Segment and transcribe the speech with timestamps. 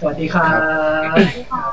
[0.00, 0.60] สวัสดีครับ
[1.12, 1.64] สวัสดีค่ะ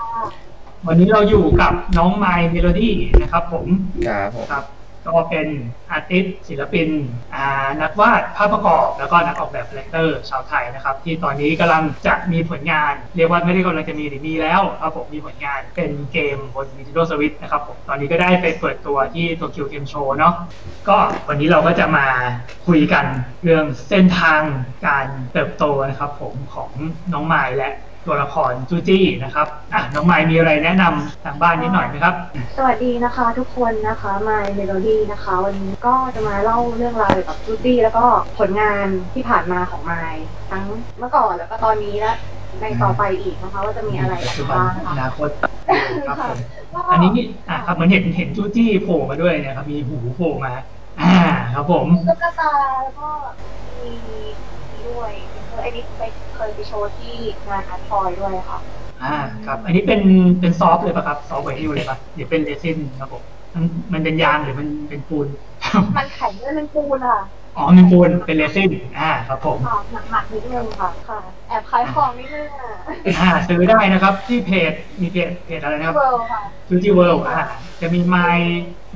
[0.88, 3.65] วันนี้เราอยู่กับน้องไมล์เมโลดี้นะครับผม
[4.08, 4.63] ครับผมครับ
[5.08, 5.47] ก็เป็น
[5.91, 6.90] artist ศิลปิน
[7.35, 20.34] อ่านักวาดภาพประกอบ แล้วก็นักออกแบบ character ชาวไทยนะครับ ที่ตอนนี้กำลังจะมีผลงาน เรียกว่าไม่ได้กำลังจะมีหรือมีแล้วครับผมมีผลงานเป็นเกมบน Nintendo Switch นะครับผมตอนนี้ก็ได้ไปเปิดตัวที่ Tokyo Game Show เนาะ
[20.88, 22.05] ก็วันนี้เราก็จะมา
[22.67, 23.05] คุยกัน
[23.44, 24.42] เรื่องเส้นทาง
[24.88, 26.70] การเติบโตนะครับผมของ
[27.14, 27.72] น้องไมล์และ
[28.08, 32.16] ตัวละครจูจี้นะครับอะน้องไมล์มีอะไรแนะนำทางบ้านนิดหน่อยไหมครับ
[32.58, 38.05] สวัสดีนะคะทุกคนนะคะ My Melody นะคะ วันนี้ก็จะมาเล่าเรื่องราวเกี่ยวกับจูตี้แล้วก็
[38.40, 40.16] ผลงานที่ผ่านมาของ My
[40.52, 40.64] ทั้ง
[41.00, 42.14] เมื่อก่อนแล้วก็ตอนนี้และ
[42.62, 45.30] ในต่อไปอีกนะคะว่าจะมีอะไรปัจจุบันบ้างอนะคะนาคต
[46.08, 46.38] ครับผม
[46.73, 47.12] ก็อันนี้
[47.50, 50.53] อะครับเหมือนเห็นเห็นจูจี้โผล่มาด้วยนะครับมีหูโผล่มา
[51.02, 51.16] อ่า
[51.56, 52.52] ครับผมตุ๊กตา
[52.84, 53.09] แล้วก็
[53.81, 54.20] มีมี
[54.88, 56.02] ด้วยคื ออันนี้ไป
[56.36, 57.14] เคยไปโชว์ที่
[57.50, 58.59] งาน art toy ด้วยค่ะ
[59.03, 60.02] อ่าครับ อันนี้เป็น
[60.39, 65.28] เป็น soft เลยป่ะครับ soft vinyl เลยป่ะเดี๋ยวเป็นเรซินครับผมมันมันเป็นยางหรือมันเป็นปูน
[65.98, 67.20] มันแข็งด้วยมันปูนค่ะ
[67.58, 69.78] อ๋อเป็นปูนเป็นเรซินอ่าครับผมค่ะ
[70.11, 72.72] หนักๆนิดนึงค่ะค่ะ แอบขายของนิดนึงอะ
[73.20, 77.39] อ่าซื้อได้นะครับ ที่เพจมีเพจเพจอะไรนะครับ World ค่ะจูจี้ World อ่า
[77.81, 78.38] จะมี My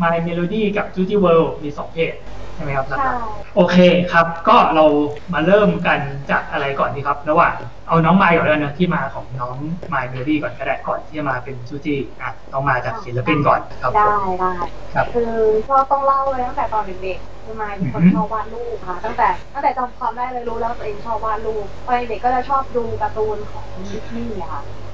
[0.02, 3.78] My Melody กับจูจี้ World มีสองเพจใช่ไหมครับหลัใช่โอเค
[4.12, 4.86] ครับ ก็เรา
[5.34, 6.00] มาเริ่มกัน
[6.32, 7.56] จากอะไรก่อนดีครับ ระหว่าง
[7.88, 9.58] เอาน้องมายก่อนเลยนะที่มาของน้อง
[9.90, 14.48] My Melody ก่อนก็ได้ก่อนที่จะมาเป็นจูจี้อะต้องมาจากศิลปินก่อนครับผมได้ได้
[14.94, 15.22] ครับคือ
[15.70, 24.89] ก็ต้องเล่าเลยตั้งแต่ตอนเด็กๆคือมายเป็นคนอือฮึชอบวาดรูปค่ะ ตั้งแต่ตั้งแต่จำความได้เลยรู้แล้วตัวเองชอบวาดรูปตอนเด็กก็จะชอบดูการ์ตูนของดิสนีย์อะค่ะอ่า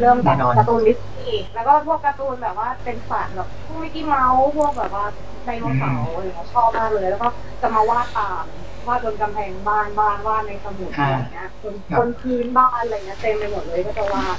[0.00, 5.04] เริ่มจากแน่กนอนการ์ตูนดิสนีย์แล้วก็พวกการ์ตูนแบบว่าเป็นสัตว์แบบพวกมิกกี้เมาส์พวกแบบว่า
[5.44, 7.28] ไดโนเสาร์อะไรเงี้ยชอบมากเลย แล้วก็
[7.62, 8.44] จะมาวาดตาม
[8.86, 14.36] วาดบนกำแพงบ้านบ้านวาดในสมุดอะไรเงี้ยบนบนพื้นบ้านอะไรเงี้ยเต็มไปหมดเลยก็จะวาด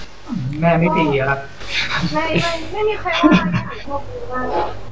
[0.61, 1.39] แม่ไม่ตีครับ
[2.13, 4.45] ไม่ไม่ไม่มีใครว่าอะไรโชคดีมาก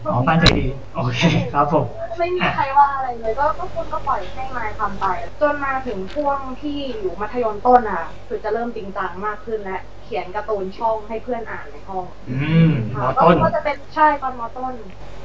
[0.05, 1.19] อ๋อบ้านใจดีโอเค
[1.53, 1.85] ครับผม
[2.19, 5.05] ไม่มีใครว่าอะไรเลยก็ก็คุณก็ปล่อยให้มายทำไป
[5.41, 12.35] จนมาถึงช่วงที่อยู่มัธยมต้นอะ คือจะเริ่มจริงจังมากขึ้นและเขียนการ์ตูนช่องให้เพื่อนอ่านในห้องอื
[12.69, 14.74] มหมค่ะอต้น ก็จะเป็นใช่ตอนมอต้น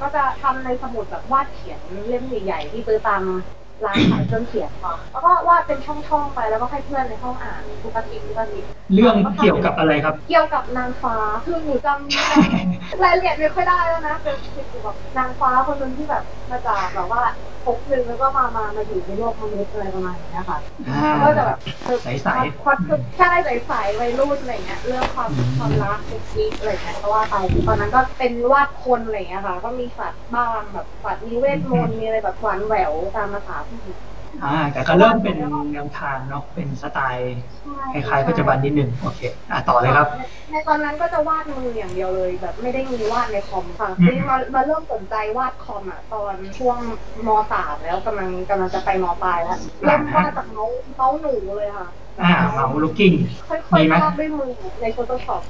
[0.01, 3.23] ก็จะทำในสมุดแบบวาดเขียนเล่มใหญ่ๆที่ซื้อตาม
[3.85, 17.23] ร้านขายเครื่องเขียนค่ะแล้วก็วาดเป็นช่องๆไปแล้วก็ให้เพื่อนในห้องอ่านทุกอาทิตย์ทุกอาทิตย์เรื่องเกี่ยวกับอะไรครับ เกี่ยวกับนางฟ้าคือหนูจำรายละเอียดไม่ค่อยได้แล้วนะเป็นเป็นเกี่ยวกับนางฟ้าคนหนึงที่แบบมาจากแบบว่า
[17.65, 20.59] ภพหนึ่งแล้วก็มามามาอยู่ในโลกมนุษย์อะไรประมาณนี้ค่ะ
[20.89, 27.35] อ่าก็จะแบบเออใสๆความความใช่ใสๆวัยรุ่นอะไรเงี้ยเรื่องความความรักคุกกิ๊กอะไรเงี้ยก็ว่าไป
[27.67, 33.68] ตอนนั้นก็เป็นวาดคนอะไรเงี้ยค่ะ ก็มีสัตว์บ้างแบบสัตว์มีเวทมนต์มีอะไรแบบหวานแหววตามภาษาผู้หญิง
[34.43, 35.35] อ่า แต่ก็เริ่มเป็น
[35.73, 37.37] แนวทางเนาะเป็นสไตล์
[37.93, 39.19] คล้ายๆปัจจุบันนิดนึงโอเค
[39.51, 40.07] อะต่อเลยครับ
[40.51, 46.77] ในตอนนั้นก็จะวาดมืออย่างเดียวเลย แบบไม่ได้มีวาดในคอมค่ะอืมนี่มามาเริ่มสนใจวาดคอมอะตอนช่วง
[47.27, 51.87] มสามแล้วกำลังกำลังจะไปมปลายแล้วเริ่มวาดจากเมาส์เมาส์หนูเลยค่ะ
[52.21, 53.13] อ่าเมาส์ลูกกลิ้ง
[53.47, 54.51] ค่อยมีๆไหมลากด้วยมือ
[54.81, 55.41] ใน Photoshop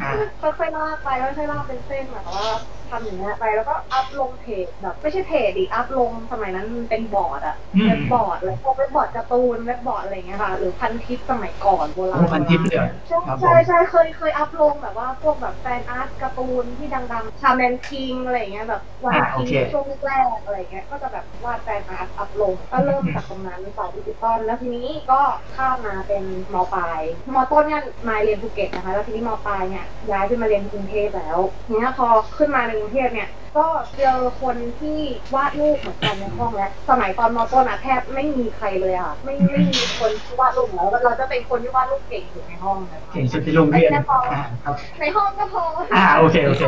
[0.00, 0.10] อ่า
[0.58, 2.46] ค่อยๆลากไปค่อยๆลากเป็นเส้นแบบว่า
[2.90, 25.20] ทำอย่างเงี้ยไปแล้วก็อัพลงเพจแบบไม่ใช่เพจดิอัพลงสมัยนั้นมันเป็นบอร์ดอะอืมเว็บบอร์ดเลยพวกเว็บบอร์ดการ์ตูนเว็บบอร์ดอะไรเงี้ยค่ะ หรือพันทิปสมัยก่อนโบราณโอ้พันทิปเลยเหรอใช่ครับผมใช่ใช่เคยเคยอัพลงแบบว่าพวกแบบ fan art การ์ตูนที่ดังๆชาแมนคิงอะไรเงี้ยแบบวันอ่าโอคิงโอเคช่วงแรกอะไรเงี้ยก็จะแบบวาด fan art อัพลงก็เริ่มจากตรงนั้นสายดิจิตอลแล้วทีนี้ก็
[25.56, 26.24] ข้ามมาเป็น
[26.54, 27.00] มปลาย
[27.34, 32.06] มต้นเนี่ยมาเรียนภูเก็ตนะคะแล้วทีนี้มปลายเนี่ยย้ายขึ้นมาเรียนกรุงเทพแล้วทีเนี้ยพอ
[32.36, 33.66] ขึ้นมาในกรุงเทพเนี่ยก็
[33.96, 34.98] เจอคนที่
[35.34, 43.90] วาดรูปเหมือนกันในห้องแล้วสมัยตอนมต้นอะแทบไม่มีใครเลยค่ะ ไม่ไม่มีคนที่วาดรูปแล้วเราจะเป็นคนที่วาดรูปเก่งอยู่ในห้องนะคะเก่งสุดที่โรงเรียน
[44.32, 45.62] อ่าครับในห้องก็พอ
[45.94, 46.62] อ่าโอเคโอเค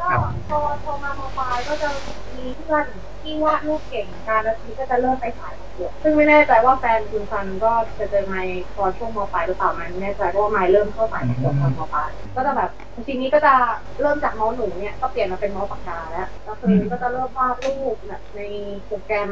[0.00, 1.88] ก็ครับพอพอมามปลายก็จะ
[2.36, 2.86] มีเพื่อน
[3.24, 12.70] ที่วาดรูปเก่งการล้วทีก็จะเริ่มไปถ่ายประกวดซึ่งไม่แน่ใจว่าแฟนคุณซันก็จะเจอไมค์ตอนช่วงมปลายหรือเปล่ามันไม่แน่ใจเพราะว่าไมค์เริ่มเข้าสายประกวดตอนมปลายก็จะแบบ
[13.06, 13.54] ทีนี้ก็จะ
[14.00, 18.40] เริ่มจากมาส์หนูเนี่ยก็เปลี่ยนมาเป็นมาส์ปากกาแล้วก็คือก็จะเริ่มวาดรูปแบบใน
[18.86, 19.30] โปรแกรม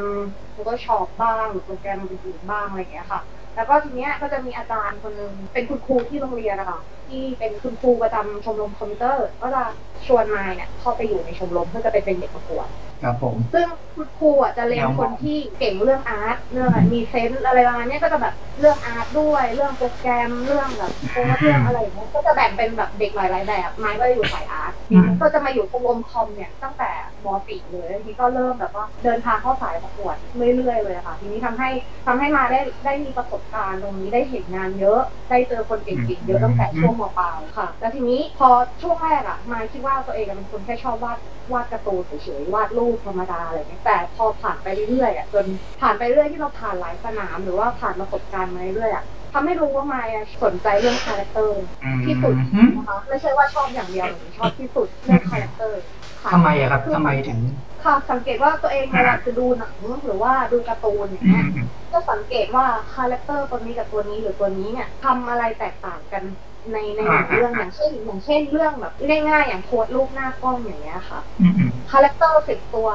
[0.55, 3.21] Photoshop บ้างหรือโปรแกรมอื่นๆบ้างอะไรอย่างเงี้ยค่ะ
[3.55, 9.63] แล้วก็ทีเนี้ยก็จะมีอาจารย์คนหนึงเป็นคุณครูที่โรงเรียนนะคะที่เป็นคุณครูประจำชมรมคอมพิวเตอร์ ก็จะ
[10.05, 12.67] ชวนมายเนี่ยเข้าไปอยู่ในชมรมเพื่อจะไปเป็นเด็กประกวด
[13.03, 26.91] ครับผม ซึ่งคุณครูอะจะเรียนคนที่เก่งเรื่อง art เรื่องอะไรมี sense อะไรประมาณเนี้ยก็จะแบบเรื่อง art ด้วย เรื่องโปรแกรมเรื่องแบบโค้ดเรื่องอะไรอย่างเงี้ยก็จะแบ่งเป็นแบบเด็กหลายๆแบบมายก็จะอยู่สาย art อืมก็จะมาอยู่ชมรมคอมเนี่ยตั้งแต่
[27.25, 30.15] ม.4 เลยทีนี้ก็เริ่มแบบว่าเดินทางเข้าสายประกวด
[30.57, 31.69] เรื่อยๆเลยอะค่ะ ทีนี้ทำให้
[32.05, 38.49] ทำให้มายได้ได้มีประสบการณ์ตรงนี้ได้เห็นงานเยอะ ได้เจอคนเก่งๆเยอะตั้งแต่ช่วงมปลายค่ะ แล้วทีนี้พอ
[38.81, 41.19] ช่วงแรกอะมายคิดว่าตัวเองอะเป็นคนแค่ชอบวาด
[41.53, 45.45] วาดการ์ตูนเฉยๆวาดรูปธรรมดาอะไรเงี้ยแต่พอผ่านไปเรื่อยๆอะจน
[45.81, 51.61] ผ่านไปเรื่อยที่เราผ่านหลายสนามหรือว่าผ่านประสบการณ์มาเรื่อยๆอะทำให้รู้ว่ามายอะสนใจเรื่อง character
[52.05, 57.39] ที่สุดอืมนะคะไม่ใช่ว่าชอบอย่างเดียวหรือชอบที่สุดเรื่อง character ค่ะ ทำไมอะครับทำไมถึง
[57.83, 59.75] ค่ะสังเกตว่าตัวเองเวลาจะดูหนัง
[60.05, 66.23] หรือว่าดูการ์ตูนอย่างอืเงี้ยอืมก็สังเกตว่า character ตัวนี้กับตัวนี้หรือตัวนี้เนี่ยทำอะไรแตกต่างกัน
[66.71, 68.93] ในในหนึ่งเรื่องอย่างเช่นอย่างเช่นเรื่องแบบ
[69.29, 72.89] ง่ายๆอย่างโค้ดรูปหน้ากล้องอย่างเงี้ยค่ะอืมอืม character สิบตัว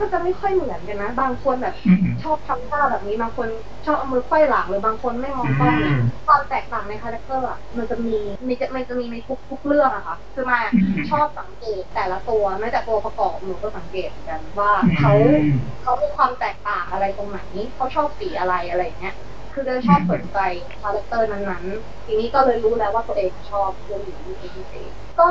[0.00, 3.48] ก็จะไม่ค่อยเหมือนกันนะ บางคนแบบอืมอืมชอบทำท่าแบบนี้ บางคน
[3.86, 5.96] ชอบเอามือไขว้หลังหรือบางคนไม่มองกล้องเนี่ย
[6.26, 8.16] ความแตกต่างใน character อะมันจะมี
[8.48, 15.52] มันจะมันจะมีในทุกทุกเรื่องอะค่ะ คือมายอะอืมชอบสังเกตแต่ละตัวแม้แต่ตัวประกอบหนูก็สังเกตเหมือนกันว่าเขาอืม
[15.82, 17.40] เขามีความแตกต่างอะไรตรงไหน
[17.74, 19.14] เขาชอบสีอะไรอะไรอย่างเงี้ย
[19.52, 20.38] คือจะชอบสนใจ
[20.80, 25.30] character นั้นๆ ทีนี้ก็เลยรู้แล้วว่าตัวเองชอบเรื่องนี้เป็นพิเศษก็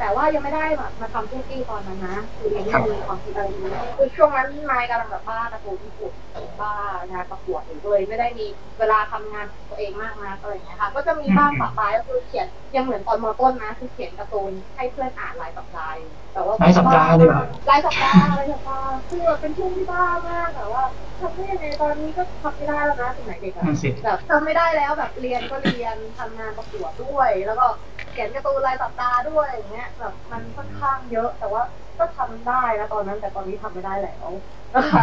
[0.00, 6.12] แต่ว่ายังไม่ได้แบบมาทำที่ตี้ตอนนั้นนะคือยังไม่มีความคิดอะไรนี้คือช่วงนั้นมายกำลังแบบบ้าการ์ตูนญี่ปุ่น
[6.60, 6.72] บ้า
[7.10, 8.46] งานประกวดอยู่เลยไม่ได้มี
[8.78, 20.82] เวลาทำงานของตัวเองมากนะอะไรอย่างเงี้ยค่ะ ก็จะมีบ้างประปรายก็คือเขียนยังเหมือนตอนมต้นนะคือเขียนการ์ตูนให้เพื่อนอ่านรายสัปดาห์อยู่แต่ว่ารายสัปดาห์เลยเหรอรายสัปดาห์รายสัปดาห์คือแบบเป็นช่วงที่บ้ามากแต่ว่า
[21.20, 31.62] ทำได้ยังไงตอนนี้ก็ทำไม่ได้แล้วนะสมัยเด็กอะนั่นสิแบบทำไม่ได้แล้วแบบเรียนก็เรียนทำงานประกวดด้วยแล้วก็เขียนการ์ตูนรายสัปดาห์ด้วยอย่างเงี้ยแบบมันค่อนข้างเยอะ แต่ว่า
[31.98, 34.28] ก็ทำได้นะตอนนั้น แต่ตอนนี้ทำไม่ได้แล้ว
[34.74, 35.02] นะคะ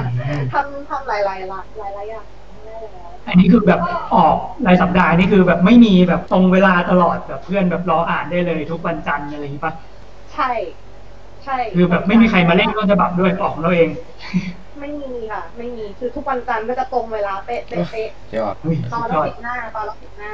[0.54, 2.26] ทำทำหลายๆหลายหลายหลายอย่าง
[2.56, 3.80] ไม่ได้แล้วอันนี้คือแบบ
[4.16, 4.36] ออก
[4.68, 9.74] รายสัปดาห์นี่คือแบบไม่มีแบบตรงเวลาตลอดแบบเพื่อนแบบรออ่านได้เลยทุกวันจันทร์อะไรอย่างนี้ปะ
[10.34, 10.50] ใช่
[11.44, 13.90] ใช่ คือแบบไม่มีใครมาเล่นต้นฉบับด้วยออกของเราเอง
[14.80, 20.32] ไม่มีค่ะ ไม่มีคือทุกวันจันทร์ก็จะตรงเวลาเป๊ะเป๊ะเป๊ะยอดอุ้ยตอนสุดละยอดสิบหน้าตอนละสิบหน้า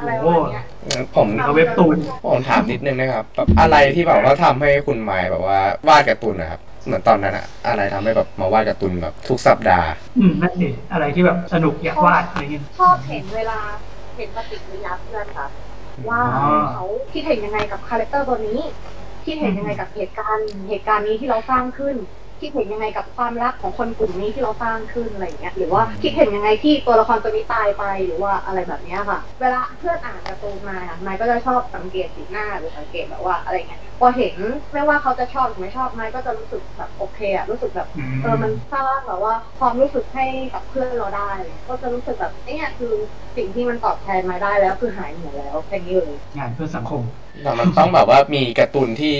[0.00, 1.96] อะไรประมาณเนี้ยงั้นผมเอาเว็บตูน
[2.32, 5.58] ผมถามนิดนึงนะครับแบบอะไรที่แบบว่าทำให้คุณหมายแบบว่า
[5.88, 13.58] วาดการ์ตูนนะครับเหมือนตอนนั้นอะอะไรทำให้แบบมาวาดการ์ตูนแบบทุกสัปดาห์ อืมนั่นสิอะไรที่แบบสนุกอยากวาดอะไรเงี้ย ชอบเห็นเวลา
[14.16, 15.46] เห็นปฏิกิริยาเพื่อนค่ะ
[16.08, 18.60] ว่าอ๋อเขาคิดเห็นยังไงกับ character ตัวนี้
[19.26, 21.96] คิดเห็นยังไงกับเหตุการณ์เหตุการณ์นี้ที่เราสร้างขึ้น
[22.40, 34.36] คิดเห็นยังไงกับความรักของคนกลุ่มนี้ที่เราสร้างขึ้นอะไรอย่างเงี้ยหรือว่าคิดเห็นยังไงที่ตัวละครตัวนี้ตายไปหรือว่าอะไรแบบเนี้ยค่ะ เวลาเพื่อนอ่านการ์ตูนมาอะมายก็จะชอบสังเกตสีหน้าหรือสังเกตแบบว่าอะไรเงี้ยพอเห็น
[34.72, 41.30] ไม่ว่าเขาจะชอบหรือไม่ชอบมายก็จะรู้สึกแบบโอเคอะรู้สึกแบบอืมเออันสร้างแบบว่าความรู้สึกให้กับเพื่อนเราได้
[41.68, 42.94] ก็จะรู้สึกแบบเนี่ยคือ
[43.36, 47.02] สิ่งที่มันตอบแทนมาได้แล้วคือหายเหนื่อยแล้วแค่นี้เลยงานเพื่อสังคม
[47.42, 49.14] แต่มันต้องแบบว่ามีการ์ตูนที่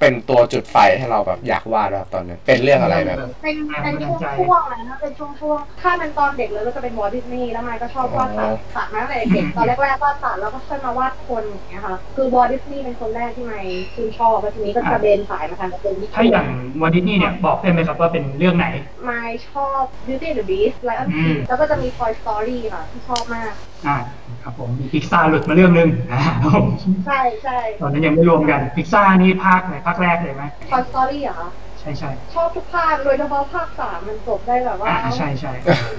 [0.00, 16.46] เป็นตัวจุดไฟให้เราแบบอยากวาดแบบตอนนั้น เป็นเรื่องอะไรแบบ เป็นเป็นช่วงช่วงๆนะถ้าเป็นช่วงช่วงๆถ้าเป็นตอนเด็กเลยก็จะเป็นวอลต์ดิสนีย์แล้วมายก็ชอบวาดสัตว์สัตว์มาตั้งแต่เด็กตอนแรกๆวาดสัตว์แล้วก็ค่อยมาวาดคนอย่างเงี้ยค่ะ คือวอลต์ดิสนีย์เป็นคนแรกที่มายชื่นชอบแล้วทีนี้ก็จะเบนสายมาทางการ์ตูนญี่ปุ่นถ้าอย่าง
[16.82, 18.66] วอลต์ดิสนีย์เนี่ยบอกได้ไหมครับว่าเป็นเรื่องไหน
[19.08, 23.52] มายชอบ Beauty and the Beast Lion อืม King แล้วก็จะมี Toy Story ค่ะที่ชอบมาก
[23.86, 23.96] อ่า
[24.44, 26.66] ครับผมมีพิกซ่าหลุดมาเรื่องหนึงอ่าครับผม
[27.06, 31.48] ใช่ใช่ตอนนั้นยังไม่รวมกันพิกซ่านี่ภาคไหนภาคแรกเลยไหม Toy Story เหรอคะ
[31.80, 35.52] ใช่ใช่ชอบทุกภาคโดยเฉพาะภาคสามมันจบได้แบบว่าอ่าใช่ใช่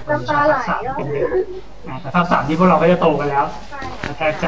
[0.09, 0.81] น้ำตาไหลภคสาม
[1.83, 4.45] แล้วอ่าแต่ภาคสามที่พวกเราก็จะโตกันแล้วใช่กระแทกใจ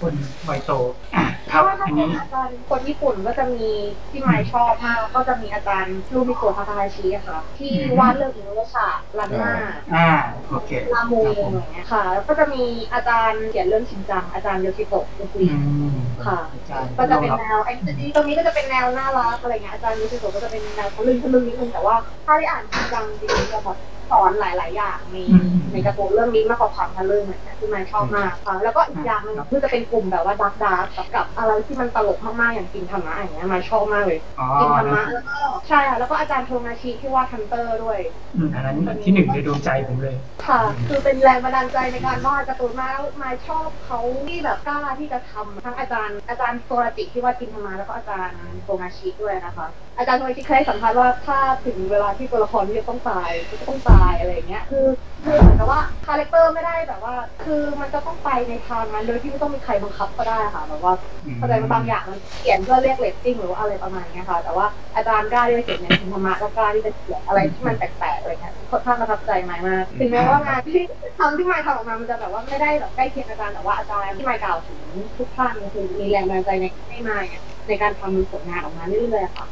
[0.00, 0.14] คน
[0.48, 0.72] วัยโต
[1.14, 3.66] อะครับถ้าอันเป็นี้นอาจารย์คนญี่ปุ่นก็จะมี
[4.10, 8.86] ที่ไมค์ชอบมากก็จะมีอาจารย์ลูมิโกะทาคาฮาชิอะค่ะ ที่วาดเรื่องอินุโรชา
[9.18, 9.52] ลันมา
[9.94, 10.08] อ่า
[10.50, 12.62] โอเคลามูครับผมอย่างเงี้ยค่ะ แล้วก็จะมี
[12.92, 15.46] อาจารย์เขียนเรื่องชินจังอาจารย์โยชิโตะอุคุอืย
[15.94, 17.72] มค่ะอาจารย์ก็จะเป็นครับแนวไอ้
[18.14, 23.78] ตรงนี้ก็จะเป็นแนวน่ารักอะไรเงี้ยอาจารย์ยูซิโกะก็จะเป็นแนวทะลึ่งทะลึ่งนิดนึงแต่ว่าถ้าได้อ่านจริงจังจริงๆจะแบบ
[24.10, 35.36] สอนหลาย ๆ อย่างในอืมในการ์ตูนเรื่องนี้มากกว่าความทะลึ่งอะไรเงี้ยที่มันชอบมากค่ะแล้วก็อีกอย่างหนึงคือจะเป็นกลุ่มแบบว่าดักดาร์กกับอะไรที่มันตลกมาก ๆ อย่างกินธรรมะอย่างเงี้ยมาชอบมากเลยอ๋อกินธรรนะมะแล้วก็
[35.68, 37.98] ใช่ค่ะแล้วก็อาจารย์โทงาชิที่วาดฮันเตอร์ด้วย
[38.36, 54.86] อืมอันนั้นที่หนึ่งในดวงใจผมเลย ค่ะ คือเป็นแรงบันดาลใจในการวาดการ์ตูนมากแล้วไม้ชอบเขาที่แบบกล้าที่จะทำทั้งอาจารย์อาจารย์โซราจิที่วาดกินทามะแล้วก็อาจารย์โทงาชิด้วยนะคะ อาจารย์โทงาชิเคยให้สัมภาษณ์ว่าถ้าถึงเวลาที่ตัวละครที่จะต้องตายก็จะต้องตายอะไรอย่างเงี้ยคือ
[55.24, 60.94] คือเหมือนกับว่า character ไม่ได้แบบว่า คือมันจะต้องไปในทางนั้นโดยที่ไม่ต้องมีใครบังคับก็ได้ค่ะแบบว่า
[61.36, 70.84] เข้าใจว่าบางอย่างมันเขียนเพื่อเรียกเรตติ้งหรือว่าอะไรประมาณเนี้ยค่ะ แต่ว่าอาจารย์กล้าที่จะเขียนในธรรมะก็กล้าที่จะเขียนอะไรที่มันแปลกๆอะไรเงี้ยค่อนข้างประทับใจไมายมากถึงแม้ว่างานที่
[71.18, 74.78] ทำที่ไมายทำออกมามันจะแบบว่าไม่ได้แบบใกล้เคียงอาจารย์แต่ว่าอาจารย์ที่ไมายกล่าวถึง
[75.16, 79.46] ทุกท่านคือมีแรงบันดาลใจในให้ไมายเนี่ยในการทำผลงานออกมาเรื่อยๆค่ะ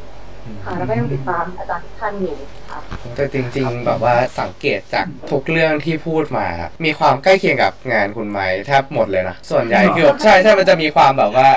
[0.65, 2.37] ค่ะแล้วก็ยังติดตามอาจารย์ทุกท่านอยู่
[2.71, 2.79] ค่ะ
[3.17, 6.47] แต่จริง ๆ แบบว่าสังเกตจากทุกเรื่องที่พูดมา
[6.85, 11.49] มีความใกล้เคียงกับงานคุณไม้แทบหมดเลยนะ ส่วนใหญ่คือแบบใช่ใช่มันจะมีความแบบว่า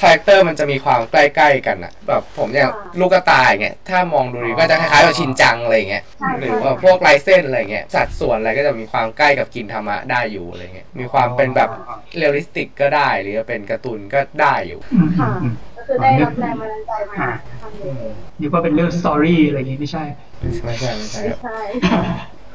[0.00, 11.70] character มันจะมีความใกล้ๆกันอะแบบผมอย่างลูกกระต่ายเงี้ยถ้ามองดูดีก็จะคล้ายๆกับชินจังอะไรเงี้ยใช่หรือว่าพวกลายเส้นอะไรเงี้ยสัดส่วนอะไรก็จะมีความใกล้กับกินทามะได้อยู่อะไรเงี้ยมีความเป็นแบบ
[12.16, 15.08] realistic ก็ได้ หรือว่าเป็นการ์ตูนก็ได้อยู่อืม
[15.42, 15.48] อื
[15.86, 17.16] ค่ะมอืมก็คือได้รับแรงบันดาลใจมา
[17.60, 20.04] ทำเองนึกว่าเป็นเรื่อง story อะไรอย่างงี้ไม่ใช่
[20.40, 21.58] ไม่ใช่ไม่ใช่ไม่ครับใช่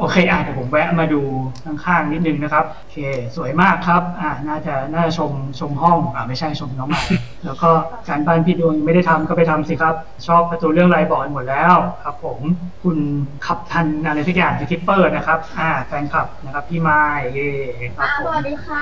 [0.02, 1.22] โอเคอะเดี๋ยวผมแวะมาดู
[1.66, 2.98] ข้างๆนิดนึงนะครับโอเค
[3.36, 7.04] สวยมากครับอ่าน่าจะน่าจะชมชมห้องอ่าไม่ใช่ชมน้องใหม่
[7.46, 7.70] แล้วก็
[8.08, 9.96] การบ้านพี่ดวงยังไม่ได้ทำก็ไปทำสิครับ
[10.28, 12.40] ชอบประตูเรื่องไรบอกกันหมดแล้วครับ ผม
[12.84, 12.98] คุณ
[13.46, 17.02] ขับทันอะไรสักอย่างสกิปเปอร์นะครับ อ่าแฟนคลับนะครับพี่ไม้
[17.34, 17.50] เย่
[17.98, 18.82] ครับอ่าผสมวัสดีค่ะ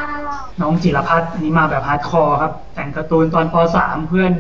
[0.62, 4.34] น้องจิรพัฒน์อันนี้มาแบบฮาร์ดคอร์ครับ แต่งการ์ตูนตอนป .3 เพื่อน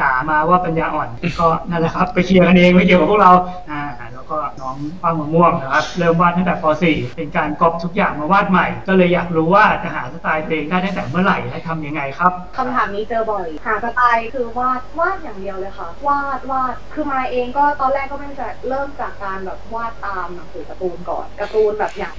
[0.00, 1.08] ด่ามาว่าปัญญาอ่อน
[1.40, 3.32] ก็นั่นแหละครับ ไปเคลียร์กันเองไม่เกี่ยวกับพวกเรา
[3.70, 3.80] อ่า
[4.26, 22.14] แล้วก็น้องฟังมะม่วงนะครับ เริ่มวาดตั้งแต่ป .4 เป็นการก๊อปทุกอย่างมาวาดใหม่ ก็เลยอยากรู้ว่าจะหาสไตล์เพลงได้ตั้งแต่เมื่อไหร่และทำยังไงครับคำถามนี้เจอบ่อย หาสไตล์คือวาดวาดอย่างเดียวเลยค่ะ วาดวาดคือมาเองก็ตอนแรกก็ไม่จะเริ่มจากการแบบวาดตามหนังสือการ์ตูนก่อนการ์ตูนแบบอย่าง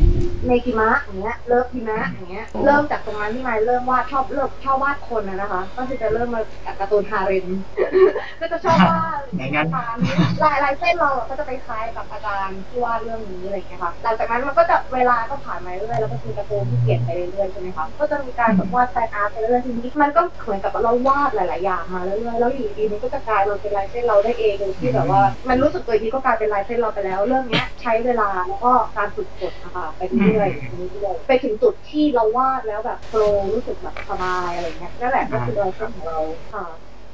[0.46, 7.46] เมกิมะอย่างเงี้ยเลิฟพิมะอย่างเงี้ยเริ่มจากตรงนั้นที่มายเริ่มวาดชอบเริ่มชอบวาดคนนะนะคะ ก็คือจะเริ่มมาจากการ์ตูนฮาเร็ม
[8.42, 9.96] ก็จะชอบวาดไหนงั้นตาม
[10.44, 36.20] ลายลายเส้นเราก็จะไปคล้ายกับอาจารย์ที่วาดเรื่องนี้อะไรอย่างเงี้ยค่ะ หลังจากนั้นมันก็จะเวลาก็ผ่านมาเรื่อยๆแล้วก็คือการ์ตูนที่เปลี่ยนไปเรื่อยๆใช่ไหมคะ ก็จะมีการแบบวาดแฟนอาร์ตไปเรื่อยๆทีนี้มันก็เหมือนกับเราวาดหลายๆอย่างมาเรื่อยๆแล้วอยู่ดีมันก็จะกลายมาเป็นลายเส้นเราได้เองโดยที่แบบว่า มันรู้สึกตัวอีกทีก็กลายเป็นลายเส้นเราไปแล้ว เรื่องเนี้ยใช้เวลาแล้วก็การฝึกฝนนะคะไปเรื่อยๆเรื่อยๆไปถึงจุดที่เราวาดแล้วแบบโฟล์รู้สึกแบบสบายอะไรเงี้ยนั่นแหละก็คือลายเส้นของเรา
[36.54, 36.66] ค่ะ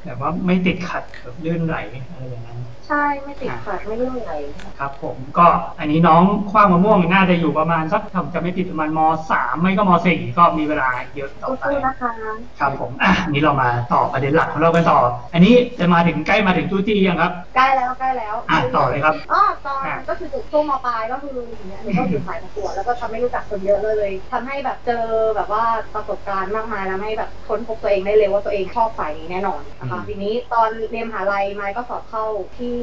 [0.05, 1.77] แบบว่าไม่ติดขัดแบบลื่นไหล
[2.11, 4.33] อะไรอย่างนั้น ใช่ไม่ติดขัดไม่เรื่องอะไร
[4.79, 5.47] ครับผมก็
[5.79, 8.99] อันนี้น้องคว้างมะม่วงน่าจะอยู่ประมาณสักถ้าผมจะไม่ผิดประมาณม
[9.31, 12.11] สามไม่ก็มสี่ก็มีเวลาเยอะต่อไปสู้ๆนะคะ
[12.59, 14.99] ครับผมอะอันนี้เรามาต่อประเด็นหลักของเรากันต่อ
[15.33, 25.63] อันนี้จะมาถึงใกล้มาถึงตู้จี้ยังครับใกล้แล้วใกล้แล้วอะต่อเลยครับอ๋อตอนก็คือจุดช่วงมปลายก็คืออย่างเงี้ยหนูก็อยู่สายประกวดแล้วก็ทำให้รู้จักคนเยอะเลยทำให้แบบเจอแบบว่า
[25.95, 32.25] ประสบการณ์มากมายแล้วให้แบบค้นพบตัวเองได้เลยว่าตัวเองชอบสายนี้แน่นอนนะคะอืมทีนี้ตอนเรียนมหาลัยไมค์ก็สอบเข้า
[32.57, 32.82] ที่เอ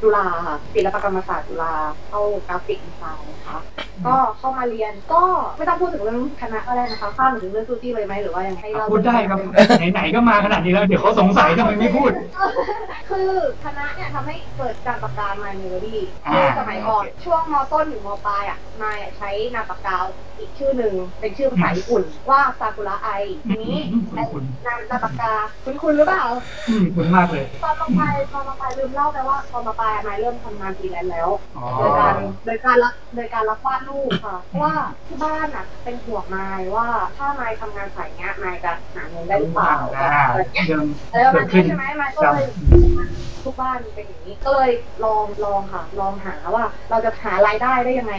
[0.00, 1.72] จุฬาค่ะศิลปกรรมศาสตร์จุฬา
[2.08, 3.58] เข้ากราฟิกดีไซน์นะคะ
[4.06, 5.22] ก็เข้ามาเรียนก็
[5.56, 9.38] ไม่ต้องพูดถึงเรื่องคณะก็ได้นะคะข้ามถึงเรื่องซูจี้เลยไหมหรือว่ายังให้เราพูดได้ครับ
[9.92, 12.10] ไหนๆก็มาขนาดนี้แล้วเดี๋ยวเขาสงสัยทำไมไม่พูด
[13.10, 13.30] คือ
[13.64, 19.96] คณะเนี่ยทำให้เกิดการปากกา My Melody อ่าคือสมัยก่อนโอเคช่วงมต้นถึงมปลายอะนายใช้นามปากกา
[20.38, 23.08] อีกชื่อหนึ่งเป็นชื่อภาษาญี่ปุ่นว่าซากุระไอ
[23.46, 25.32] ทีนี้อืมคุ้นนามนามปากกา
[25.64, 26.24] คุ้นคุ้นหรือเปล่า
[26.68, 32.14] อืมคุ้นมากเลยตอนมปลายตอนมปลายลืมเล่าไปว่าตอนมปลายไม้เริ่มทำงานฟรีแลนซ์แล้วอ๋อโดยการ
[32.46, 34.74] โดยการรับโดยการรับวาดรูปค่ะเพราะว่า
[35.06, 42.46] ที่บ้านอะเป็นห่วงไม้ว่าถ้าไม้ทำงานสายเนี้ยไม้จะหาเงินได้หรือเปล่าอ่าอะไรเงี้ยเรื่องแล้วเกิมัดนขึ้นใช่ไหมมันก็ครับเลย
[43.44, 44.70] ทุกบ้านเป็นอย่างนี้ ก็เลย
[45.04, 48.14] ลองลองค่ะ ลองหาว่าเราจะหารายได้ได้ยังไง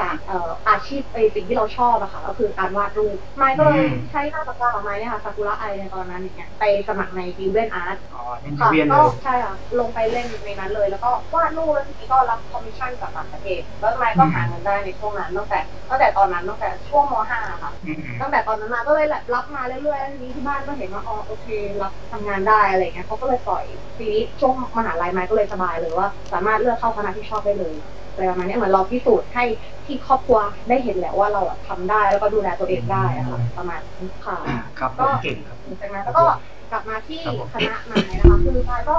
[0.00, 3.80] จากเอ่ออาชีพไอสิ่งที่เราชอบอะค่ะ ก็คือการวาดรูปไม้ก็เลย
[4.10, 21.46] ใช้นามปากกาของไม้เนี่ยค่ะซากุระไอในตอนนั้นอย่างเงี้ยไปสมัครใน DeviantArt อ๋อเน้นค่ะเวียนเลก็ยใช่ค่ะลงไปเล่นในนั้นเลย แล้วก็วาดรูปแล้วทีนี้ก็รับคอมมิชชั่นจากต่างประเทศแล้วไม้ก็หาเงินได้ในช่วงนั้นตั้งแต่ตั้งแต่ตอนนั้นตั้งแต่ช่วงม .5 ค่ะอืมตั้งแต่ตอนนั้นมาก็เลยแบบรับมาเรื่อยๆแล้วทีนี้ที่บ้านก็เห็นว่าอ๋อโอเค
[21.82, 23.64] รับทำงานได้อะไรเงี้ยเขาก็เลยปล่อย
[23.96, 27.74] ทีนี้ช่วงมหาลัยไม้ก็เลยสบายเลยว่า สามารถเลือกเข้าคณะที่ชอบได้เลย
[28.12, 29.44] อะไรประมาณเนี้ยเหมือนเราพิสูจน์ให้
[29.86, 36.24] ที่ครอบครัวได้เห็นแหละว่าเราอะทำได้แล้วก็ดูแลตัวเองได้อะค่ะประมาณนี้ค่ะอ่าครับผมเก่งครับหลังจากนั้นก็
[36.72, 38.96] กลับมาที่คณะไม้นะคะคือไม้ก็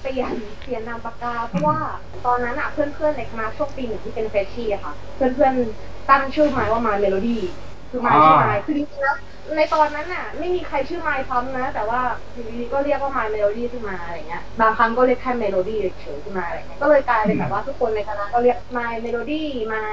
[0.00, 0.32] เปลี่ยน
[0.62, 1.78] เปลี่ยนนามปากกาเพราะว่า
[2.26, 7.42] ตอนนั้นอะเพื่อนๆในคณะช่วงปีหนึ่งที่เป็นเฟรชชี่อะค่ะ เพื่อนๆตั้งชื่อไม้ว่ามายเมโลดี้
[7.90, 9.16] คือไม้ชื่อไม้คือจริงๆแล้ว
[9.56, 12.00] ในตอนนั้นน่ะ ไม่มีใครชื่อไม้ซ้ำนะ แต่ว่า
[12.32, 19.84] อยู่ดีๆก็เรียกว่ามายเมโลดี้ขึ้นมาอะไรเงี้ยบางครั้งก็เรียกแค่เมโลดี้เฉยๆขึ้นมาอะไรเงี้ยก็เลยกลายเป็นแบบว่าทุกคนในคณะก็เรียกมายเมโลดี้มาย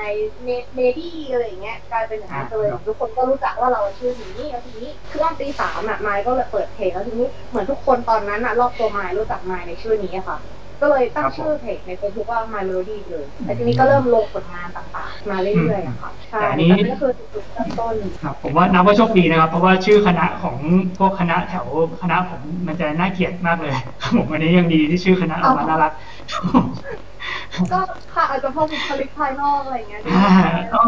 [0.76, 10.38] เมโลดี้อะไรอย่างเงี้ยกลายเป็นอย่างนั้นไปเลยทุกคนก็รู้จักว่าเราชื่อนี้แล้วทีนี้ช่วงปีสามอะไม้ก็เลยเปิดเพจแล้วทีนี้เหมือนทุกคนตอนนั้นอะรอบตัวไม้รู้จักไม้ในชื่อนี้อะค่ะ
[10.82, 17.94] ก็เลยตั้งชื่อเพจในเฟซบุ๊กว่า My Melody เลยแต่ทีนี้ก็เริ่มลงผลงานต่างๆ มาเรื่อยๆอะค่ะใช่แต่นี่ก็คือจุดเริ่มต้น
[18.24, 20.58] ครับผมว่านับว่าโชคดีนะครับ เพราะว่าชื่อคณะของ
[21.00, 21.66] พวกคณะแถว
[22.02, 25.92] คณะผมมันจะน่าเกลียดมากเลยครับผมอันนี้ยังดีที่ชื่อคณะออกมาน่ารัก
[27.72, 27.80] ก็
[28.14, 30.30] ค่ะอาจจะเพราะบุคลิกภายนอกอะไรอย่างเงี้ยด้วยอ่า
[30.74, 30.82] อ๋อ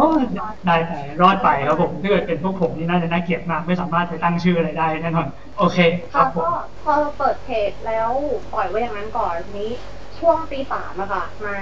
[0.66, 5.78] ได้ไปรอดไปครับผมถ้าเกิดเป็นพวกผมนี่น่าจะน่าเกลียดมากไม่สามารถไปตั้งชื่ออะไรได้แน่นอนโอเค
[6.14, 6.50] ครัค่ะบผมก็
[6.82, 8.12] พอเราเปิดเพจแล้ว
[8.52, 9.72] ปล่อยไว้อย่างนั้นก่อนทีนี้
[10.18, 11.60] ชช่วงปีสามอะค่ะไม่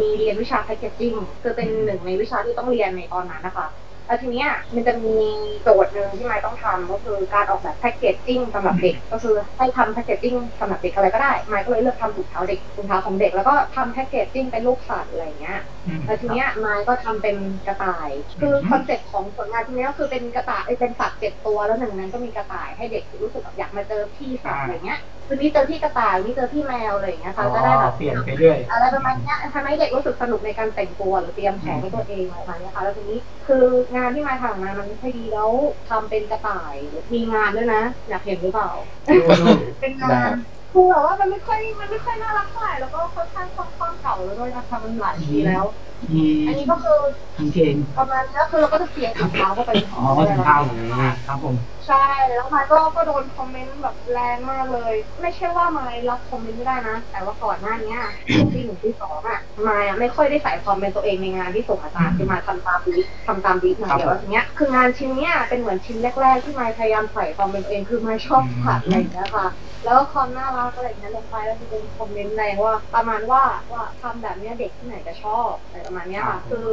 [0.00, 3.66] มีเรียนวิชาแพคเกจจิ้งคือเป็นหนึ่งในวิชาที่ต้องเรียนในตอนนั้นนะคะ
[4.06, 5.16] แล้วทีเนี้ยมันจะมี
[5.62, 15.60] โจทย์หนึ่งที่ไม้ต้องทำก็คือการออกแบบ packaging สำหรับเด็ก ก็คือให้ทำ packaging สำหรับเด็กอะไรก็ได้ไม้ก็เลยเลือกทำถุงเท้าเด็กถุงเท้าของเด็กแล้วก็ทำ packaging เป็นรูปสัตว์อะไรเงี้ย
[16.06, 25.00] แล้วทีเนี้ยไม้ก็ทำเป็นกระต่าย คือ concept ของผลงานทีเนี้ยก็คือเป็นกระต่ายเป็นสัตว์เจ็ดตัวแล้วหนึ่งนนั้นก็มีกระต่ายให้เด็กรู้สึกแบบอยากมาเจอพี่สัตว์อะไรเงี้ย
[25.32, 33.64] คือนี่เจอพี่กระต่ายนี่เจอพี่แมวอะไรอย่างเงี้ยค่ะจะได้แบบเปลี่ยนไปเรื่อยอะไรประมาณเนี้ยทำให้เด็กรู้สึกสนุกในการแต่งตัวหรือเตรียมแผนให้ตัวเองอะไรประมาณเนี้ยค่ะแล้วทีนี้คือ
[33.96, 35.50] งานที่มาทำออกมามันไม่ค่อยดีแล้ว
[35.88, 36.74] ทำเป็นกระต่าย
[37.12, 38.70] มีงานด้วยนะ อยากเห็นหรือเปล่า
[39.08, 39.46] ดูดู
[39.80, 40.32] เป็นงาได้น
[40.72, 45.64] คือแบบว่ามันไม่ค่อยมันไม่ค่อยน่ารักเท่าไหร่แล้วก็ค่อนข้างค่อนข้างเก่าแล้วด้วยนะคะมันหลายปีแล้ว
[46.10, 46.98] มีอันนี้ก็คือ
[47.36, 50.56] กางเกงประมาณนี้คือเราก็จะเสียถุงเท้าเข้าไปในอ๋อถุงเท้า
[50.92, 51.56] อ่าครับผม
[51.86, 57.94] ใช่แล้วมายก็ก็โดนคอมเมนต์แบบแรงมากเลย ไม่ใช่ว่ามายรับคอมเมนต์ไม่ได้นะ แต่ว่าก่อนหน้านี้
[58.32, 69.46] ช่วงที่หนึ่งที่สองอะมายอะไม่ค่อยได้ใส่ความเป็นตัวเองในงานที่ส่งอาจารย์คือมายทำตามบีฟทำตามบีฟมาเดี๋ยวแล้วทีเนี้ยคืองานชิ้นเนี้ยเป็นเหมือนชิ้นแรกๆที่มายพยายามใส่ความเป็นตัวเองคือมายชอบผัดอะไรอย่างเงี้ยค่ะ
[69.84, 76.68] แล้วก็ความน่ารักอะไรอย่างเงี้ยลงไปแล้วจะเป็นคอมเมนต์แรงว่า ประมาณว่าว่าทำแบบเนี้ยเด็กที่ไหนจะชอบอะไรประมาณเนี้ยค่ะคือ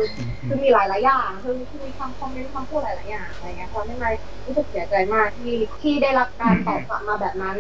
[0.48, 4.12] คือมีหลายหลายๆอย่างคือคือมีคำคอมเมนต์คำพูดหลายๆอย่างอะไรเงี้ยทำให้ไม่
[4.46, 7.58] รู้สึกเสียใจมากที่ที่ได้รับการตอบกลับมาแบบนั้น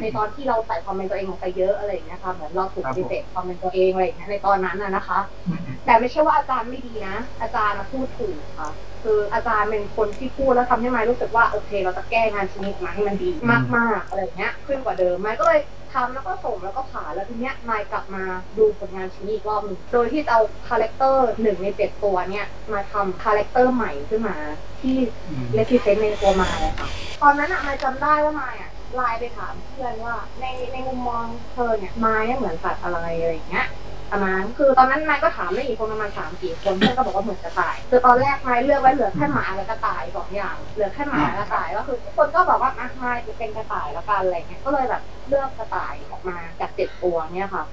[0.00, 5.20] ในตอนที่เราใส่ความเป็นตัวเองลงไปเยอะอะไรอย่างเงี้ยค่ะเหมือนเราถูกปฏิเสธความเป็นตัวเองอะไรอย่างเงี้ยในตอนนั้นน่ะนะคะ
[5.84, 8.68] แต่ไม่ใช่ว่าอาจารย์ไม่ดีนะ อาจารย์มาพูดถูกค่ะ
[9.06, 13.30] คืออาจารย์เป็นคนที่พูดแล้วทำให้ไม้รู้สึกว่าโอเค เราจะแก้งานชิ้นนี้ออกมาให้มันดี
[13.76, 15.60] มากๆอะไรอย่างเงี้ยขึ้นกว่าเดิมไม้ก็เลย
[15.92, 18.24] ทำแล้วก็ส่งแล้วก็ผ่านแล้วทีเนี้ยไม้กลับมา
[18.58, 24.36] ดูผลงานชิ้นนี้อีกรอบหนึงโดยที่จะเอา character หนึ่งในเจ็ดตัวเนี่ยมาทำ character ใหม่ขึ้นมา
[24.80, 24.96] ที่
[25.54, 26.88] เลพิเซนในตัวไม้อะค่ะ
[27.22, 33.66] ตอนนั้นอะไม้จำได้ว่าไม้อะไลน์ไปถามเพื่อนว่าในในมุมมองเธอเนี่ยไม้เนี่ยเหมือนสัตว์อะไรอะไรอย่างเงี้ย
[34.12, 47.64] ประมาณคือตอนนั้นนายก็ถามไม่กี่คนประมาณสามสี่คนเพื่อนก็บอกว่าเหมือนกระต่ายคือตอนแรกนายเลือกไว้เหลือแค่หมากับกระต่ายสองอย่างเหลือแค่หมากับกระต่ายก็คือทุกคนก็บอกว่าอะนายจะเป็นกระต่ายแล้วกันอะไรเงี้ยก็เลยแบบเลือกกระต่ายออกมาจากเจ็ดตัวเนี่ยค่ะ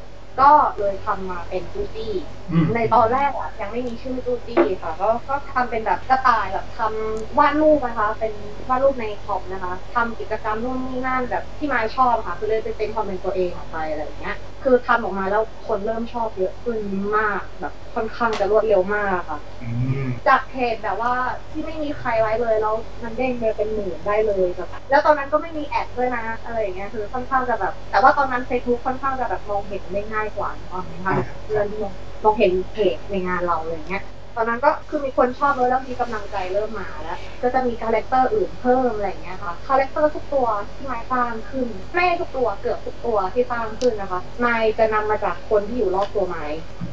[0.42, 2.14] ก็เลยทำมาเป็นจูตี้
[2.52, 8.34] อืมในตอนแรกอะยังไม่มีชื่อจูตี้ค่ะก็ก็ทำเป็นแบบกระต่ายแบบทำวาดรูปนะคะ เป็น
[8.70, 16.80] วาดรูปในคอมนะคะทำกิจกรรมนู่นนี่นั่นแบบที่ไม้ชอบค่ะ คือเลยเป็นเป็นความเป็นตัวเองออกไปอะไรอย่างเงี้ย คือทำออกมาแล้วคนเริ่มชอบเยอะขึ้น
[17.18, 19.70] มากแบบค่อนข้างจะรวดเร็วมากค่ะอื
[20.06, 21.14] มจากเพจแบบว่า
[21.52, 34.04] ที่ไม่มีใครไลก์เลยแล้วมันเด้งไปเป็นหมื่นได้เลยแบบแล้วตอนนั้นก็ไม่มี ad ด้วยนะอะไรอย่างเงี้ยคือค่อนข้างจะแบบ แต่ว่าตอนนั้นเฟซบุ๊กค่อนข้างจะแบบมองเห็นได้ง่ายกว่าตอนนี้ค่ะเพื่อนที่มองมองเห็นเพจในงานเราอะไรอย่างเงี้ย
[34.36, 46.46] ตอนนั้นก็คือมีคนชอบเลยแล้วมีกำลังใจเริ่มมาแล้ว ก็จะมี character อื่นเพิ่มอะไรอย่างเงี้ยค่ะ character ทุกตัวที่ไม้สร้างขึ้นไม่ทุกตัวเกือบทุกตัวที่สร้างขึ้นนะคะไม้จะนำมาจากคนที่อยู่รอบตัวไม้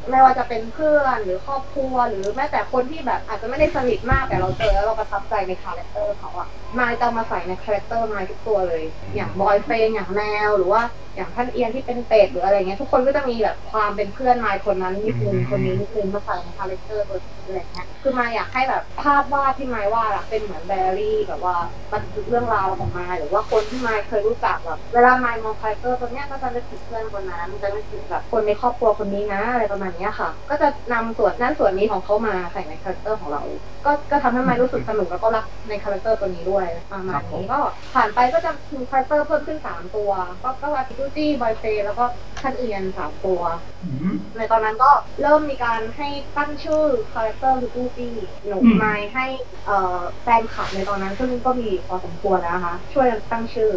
[0.09, 6.47] ไม่ว่าจะเป็นเพื่อนหรือครอบครัวหรือแม้แต่คนที่แบบอาจจะไม่ได้สนิทมากแต่เราเจอแล้วเราประทับใจใน character เขาอะ
[6.79, 8.83] ไม้จะมาใส่ใน character ไม้ทุกตัวเลย
[9.15, 10.81] อย่าง boyfriend อย่างแมวหรือว่า
[11.15, 21.57] อย่างท่านเอียนที่เป็นเป็ดหรืออะไรเงี้ยทุกคนก็จะมีแบบความเป็นเพื่อนนายคนนั้นนิดนึงคนนี้นิดนึงมาใส่ในคาแรคเตอร์ตัวนี้อะไรเงี้ยคือมายอยากให้แบบภาพวาดที่มายวาดอะเป็นเหมือนไดอารี่แบบว่า
[21.93, 33.43] บันทึกเรื่องราวของมายหรือว่าคนที่มายเคยรู้จักแบบเวลามายมองคาแรคเตอร์ตัวเนี้ยก็จะนึกถึงเพื่อนคนนั้นจะนึกถึงแบบคนในครอบครัวคนนี้นะอะไรประมาณเนี้ยค่ะ ก็จะนำส่วนนั้นส่วนนี้ของเขามาใส่ในคาแรคเตอร์ของเรา
[33.85, 37.59] ก็ก็ทำให้มายรู้สึกสนุกแล้วก็รักในคาแรคเตอร์ตัวนี้ด้วยประมาณนี้ก็
[37.93, 40.11] ผ่านไปก็จะมีคาแรคเตอร์เพิ่มขึ้นสามตัว
[40.43, 42.05] ก็ก็ว่าจูจี้บอยเฟรนแล้วก็
[42.41, 43.41] ท่านเอียนสามตัว
[43.83, 48.13] อืมในตอนนั้นก็เริ่มมีการให้ตั้งชื่อคาแรคเตอร์คือจูจี้
[48.47, 49.25] หนูอืมมายให้
[49.65, 53.71] เอ่อแฟนคลับในตอนนั้นซึ่งก็มีพอสมควรนะคะ ช่วยกันตั้งชื่อ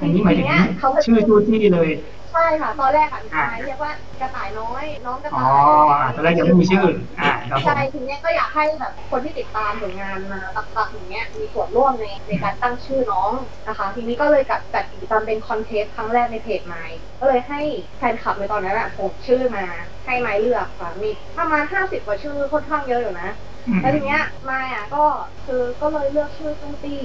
[0.00, 1.88] อันนี้หมายถึงทีเนี้ยเขาก็ชื่อจูจี้เลย
[2.32, 6.84] ใช่ค่ะ ตอนแรกอะอ่ามายเรียกว่ากระต่ายน้อยน้องกระอ๋อต่ายตอนแรกยังไม่มีชื่อ
[7.20, 13.32] อ่าครับผมใช่ทีเนี้ยก็อยากให้แบบคนที่ติดตามผลงานมาสักพักอย่างเงี้ยมีส่วนร่วมในในการตั้งชื่อน้อง
[13.68, 17.60] นะคะ ทีนี้ก็เลยจัดจัดกิจกรรมเป็นคอนเทสต์ครั้งแรกในเพจไมค์ก็เลยให้
[17.98, 19.64] แฟนคลับในตอนนั้นอะผมชื่อมา
[20.04, 23.30] ให้ไมค์เลือกค่ะมีประมาณห้าสิบกว่าชื่อค่อนข้างเยอะอยู่นะ
[23.66, 25.04] อืมแล้วทีเนี้ยไมค์อะก็
[25.44, 27.02] คือก็เลยเลือกชื่อจูตี้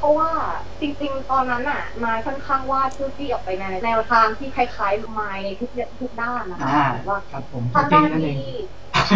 [0.00, 0.30] เพราะว่า
[0.80, 8.38] จริงๆ ตอนนั้นอะไมค์ค่อนข้างวาดจูตี้ออกไปในแนวทางที่คล้ายๆไมค์ในทุกทุกด้านนะคะอ่าแบบว่าครับผมทางจูด้าจี้นนั่นเอดีง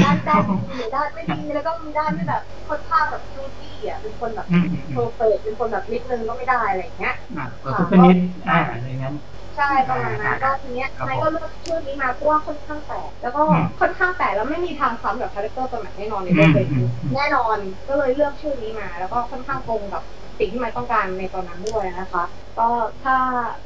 [0.03, 8.16] ด้านด้านดีหรือด้านไม่ดีแล้วก็มีด้านที่แบบค่อนข้างแบบจูจี้อะเป็นคนแบบอืม perfect เป็นคนแบบนิดนึงก็ไม่ได้อะไรอย่างเงี้ยอ่าเปิดทุกนิด
[8.49, 9.14] อ่าอะไรงั้น
[9.57, 20.03] ใช่ประมาณนั้นก็ทีเนี้ยครับผมนายก็เลือกชื่อนี้มาเพราะว่าค่อนข้างแปลกแล้วก็อืมค่อนข้างแปลกแล้วไม่มีทางซ้ำกับคาแรคเตอร์ตัวไหนแน่นอนในอืโลกมใบอืนี้มแน่นอนก็เลยเลือกชื่อนี้มา แล้วก็ค่อนข้างตรงกับ
[20.38, 22.25] สิ่งที่มายต้องการในตอนนั้นด้วยนะคะ
[22.59, 22.68] ก็
[23.05, 23.16] ถ้า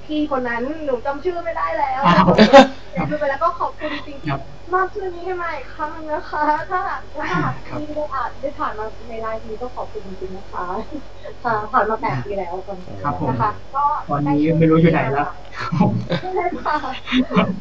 [0.05, 2.27] พี่คนนั้นหนูจำชื่อไม่ได้แล้วอ้าว
[3.11, 10.67] ดูไปแล้วก็ขอบคุณจริงครับๆมอบชื่อนี้ให้ใหม่อีกครั้งนึงนะคะ ถ้าหากถ้าหากที่ได้อ่านได้ผ่านมาในไลน์นี้ก็ขอบคุณจริงๆนะคะ
[11.45, 15.29] ค่ะผ่านมาแปดปีแล้วตอนนี้ครับผม นะคะ ก็ตอนนี้ไม่รู้อยู่ไหนแล้ว
[16.23, 16.77] ใช่ค่ะ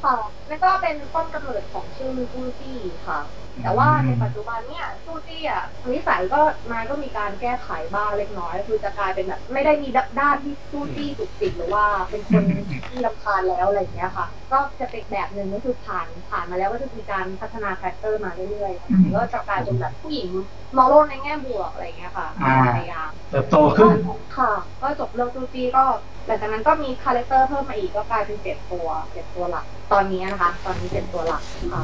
[0.03, 0.15] ค่ะ
[0.47, 3.19] แล้วก็เป็นต้นกำเนิดของชื่อจูจี้ค่ะ
[3.63, 6.39] แต่ว่าในปัจจุบันเนี่ยจูจี้อะนิสัยก็
[6.71, 9.89] มันก็มีการแก้ไขบ้างเล็กน้อย คือจะกลายเป็นแบบไม่ได้มี
[10.19, 12.43] ด้านที่จูจี้จุกจิกหรือว่าเป็นคน
[12.89, 20.29] ที่รำคาญแล้วอะไรอย่างเงี้ยค่ะ ก็จะเป็นแบบหนึ่งก็คือผ่านผ่านมาแล้วก็จะมีการพัฒนาคาแรคเตอร์มาเรื่อยอืมๆก็จะกลายเป็นแบบผู้หญิง
[20.77, 23.93] มองโลกในแง่บวกอะไรอย่างเงี้ยค่ะอ่าพยายามเติบโตขึ้น
[24.37, 25.83] ค่ะ ก็จบเรื่องจูจี้ก็
[26.25, 31.83] หลังจากนั้นก็มีคาแรคเตอร์เพิ่มมาอีกก็กลายเป็นเจ็ดตัวเจ็ดตัวหลัก ตอนนี้นะคะ ตอนนี้เจ็ดตัวหลักค่ะ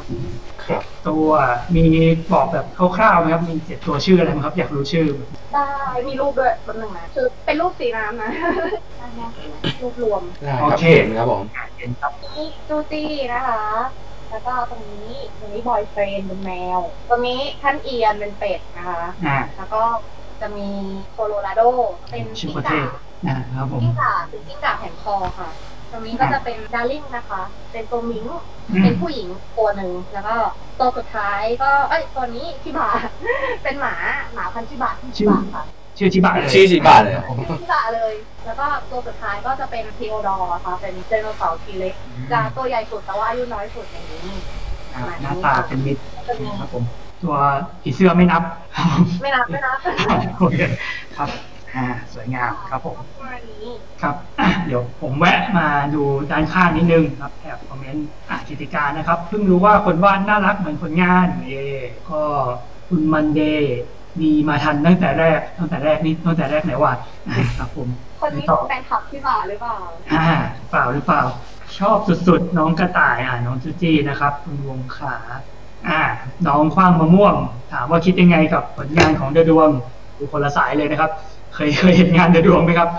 [0.65, 1.27] ครับตัว
[1.75, 1.85] มี
[2.33, 5.07] บอกแบบคร่าวๆไหมครับมีเจ็ดตัวชื่ออะไรไหมครับ อยากรู้ชื่อ
[5.53, 5.65] ได้
[6.07, 8.31] มีรูปด้วยแป๊บนึงนะคือเป็นรูปสีน้ำนะ
[8.97, 9.21] ได้ไหม
[9.81, 13.61] รูปรวมได้โอครับเคเห็นครับผมอะเห็นครับนี่จูจี้นะคะ
[14.29, 16.79] แล้วก็ตรงนี้ตรงนี้บอยเฟรนเป็นแมว
[17.09, 19.83] ตรงนี้ท่านเอียนเป็นเป็ดนะคะอ่าแล้วก็
[20.43, 20.69] จะมี
[21.11, 21.61] โคโลราโด
[22.09, 22.87] เป็นชื่อกิ้ปงระเทก่าศ
[23.27, 25.49] อ่าครับผมกิ้งก่าเป็นกิ้งก่าแผ่นคอค่ะ
[25.91, 28.25] ตรงนี้ก็จะเป็นดาร์ลิงนะคะ เป็นตัวมิง
[28.69, 29.27] อืเป็นมผู้หญิง
[29.57, 30.35] ตัวหนึ่งแล้วก็
[30.79, 32.89] ตัวสุดท้ายก็เอ้ยตัวนี้ชิบะ
[33.63, 33.95] เป็นหมา
[34.33, 35.63] หมาพันธุ์ชิบะชิบะค่ะ
[35.97, 37.23] ชื่อชิบะเลยชื่อชิบะเลยเหรอ
[37.59, 38.13] ชิบะเลย
[38.45, 41.93] แล้วก็ตัวสุดท้ายก็จะเป็นทีโอดอร์ค่ะ เป็นไดโนเสาร์ทีเล็ก
[42.31, 44.21] จะตัวใหญ่สุดแต่ว่าอายุน้อยสุดอย่างนี้
[44.93, 46.83] อ่าหน้าตาเป็นมิตรจะมีครับผม
[47.23, 47.35] ตัว
[47.83, 48.43] ผีเสื้อไม่นับ
[49.21, 49.77] ไม่นับไม่นับ
[50.39, 50.59] โอเค
[51.17, 51.29] ครับ
[51.75, 53.67] อ่าสวยงามครับผมประมาณนี้
[54.01, 61.53] ครับอะเดี๋ยวผมแวะมาดูด้านข้างนิดนึงครับแอบคอมเมนต์อะกิติการนะครับ เพิ่งรู้ว่าคนวาดน่ารักเหมือนผลงานเอ
[62.09, 62.21] ก็
[62.87, 63.79] คุณมันเดย์
[64.19, 67.87] มีมาทันตั้งแต่แรกตั้งแต่แรกนี่ตั้งแต่แรกไหนวาดอะครับผม
[68.19, 69.77] คนนี้ต่อเป็นแฟนคลับชิบะหรือเปล่า
[70.13, 70.25] อ่า
[70.69, 71.21] เปล่าหรือเปล่า
[71.79, 75.15] ชอบสุดๆ น้องกระต่ายอ่าน้องจูจี้นะครับ คุณวงขา
[75.89, 76.01] อ่า
[76.47, 77.35] น้องคว้างมะม่วง
[77.73, 79.69] ถามว่าคิดยังไงกับผลงานของเดอะดวง
[80.17, 81.11] ดูคนละสายเลยนะครับ
[81.53, 82.89] เคยเคยเห็นงานเดอะดวงไหมครับ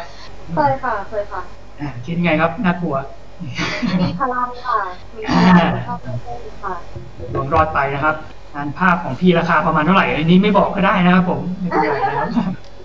[0.55, 1.41] เคยค่ะเคยค่ะ
[1.81, 2.97] อ่าคิดยังไงครับน่ากลัว
[4.01, 4.79] มีพลังค่ะ
[5.15, 6.75] มีพลังชอบเล่นค่ะ
[7.35, 8.15] ดวงรอดไปนะครับ
[8.55, 12.29] งานภาพของพี่ราคาประมาณเท่าไหร่อันนี้ไม่บอกก็ได้นะครับผมไม่เป็นไรนะครับ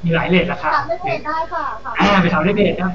[0.03, 2.93] มีหลายเลทราคาถามได้เพจได้ค่ะค่ะอ่าไปถามได้เพจครับ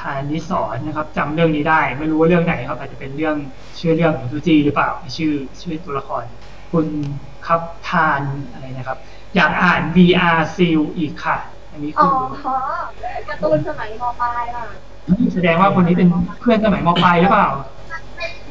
[0.00, 3.36] ทานนิสอนนะครับจำเรื่องนี้ได้ ไม่รู้ว่าเรื่องไหนครับอาจจะเป็นเรื่อง
[3.78, 6.24] ชื่อเรื่องของซูจีหรือเปล่า ชื่อชื่อตัวละคร
[6.74, 6.88] คุณ
[7.46, 8.98] ครับทานอะไรนะครับ
[9.36, 11.36] อยากอ่าน VR Seal อีกค่ะ
[11.72, 12.10] อันนี้อ๋คือ
[12.46, 12.58] อ
[13.28, 14.66] การ์ตูนสมัยมปลายค่ะ
[15.34, 16.08] แสดงว่าคนนี้เป็น
[16.40, 17.48] เพื่อนสมัยมปลายหรือเปล่า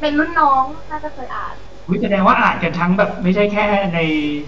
[0.01, 1.53] เป็นรุ่นน้องน่าจะเคยอ่าน
[1.88, 3.99] อุ๊ยแสดงว่าอ่านกันทั้งแบบไม่ใช่แค่ใน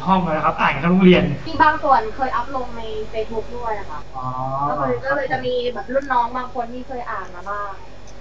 [0.07, 4.25] ห้องนะครับ อ่านกันทั้งโรงเรียน มีบางส่วนเคยอัพลงใน Facebook ด้วยนะคะอ๋อ
[4.69, 7.69] ก็เลยก็เลยจะมีแบบรุ่นน้องบางคนที่เคยอ่านมาบ้าง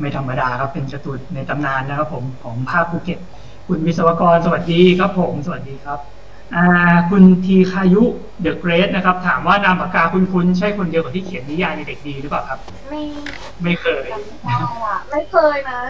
[0.01, 3.21] ไม่ธรรมดาครับเป็นการ์ตูนในตำนานนะครับผมของภาคภูเก็ต
[3.69, 5.99] คุณวิศวกรสวัสดีครับผม สวัสดีครับ
[6.57, 6.67] อ่า
[7.11, 8.03] คุณทีคายุ
[8.43, 12.59] เดอะเกรสนะครับ ถามว่านามปากกาคุณคุณใช่คนเดียวกับที่เขียนนิยายในเด็กดีหรือเปล่าครับ
[12.91, 13.03] ไม่
[13.63, 15.81] ไม่เคยจำไม่ได้อะไม่เคยนะ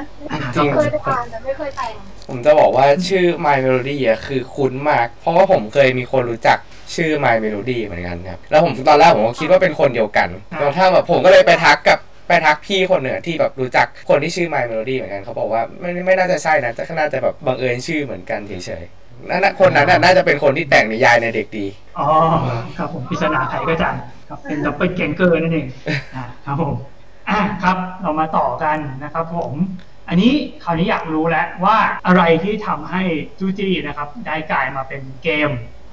[0.57, 1.95] จริงเคยได้อ่านแต่ไม่เคยแต่ง
[2.29, 6.59] ผมจะบอกว่าชื่อ My Melody อะคือคุ้นมาก เพราะว่าผมเคยมีคนรู้จัก
[6.95, 21.67] ชื่อ My Melody เหมือนกันครับ แล้วผมตอนแรกผมก็คิดว่าเป็นคนเดียวกันอ่าจนกระทั่งแบบผมก็เลยไปทักกับ ไปทักพี่คนหนึ่งที่แบบรู้จักคนที่ชื่อ My Melody เหมือนกันเขาบอกว่าไม่ไม่น่าจะใช่นะแต่น่าจะแบบบังเอิญชื่อเหมือนกันเฉยๆนั่นน่ะคนนั้นน่ะน่าจะเป็นคนที่แต่งนิยายในเด็กดี
[21.99, 22.07] อ๋อ
[22.79, 23.95] ครับผมปริศนาไขก็จัน
[24.29, 25.67] ครับเป็นดับเบิลแกงเกอร์นั่นเอง
[26.15, 26.75] อ่าครับผม
[27.29, 29.53] อะครับเรามาต่อกันนะครับผม
[30.09, 30.33] อันนี้
[30.65, 33.03] คราวนี้อยากรู้แล้วว่าอะไรที่ทำให้
[33.39, 35.51] จูจี้นะครับ ได้กลายมาเป็นเกม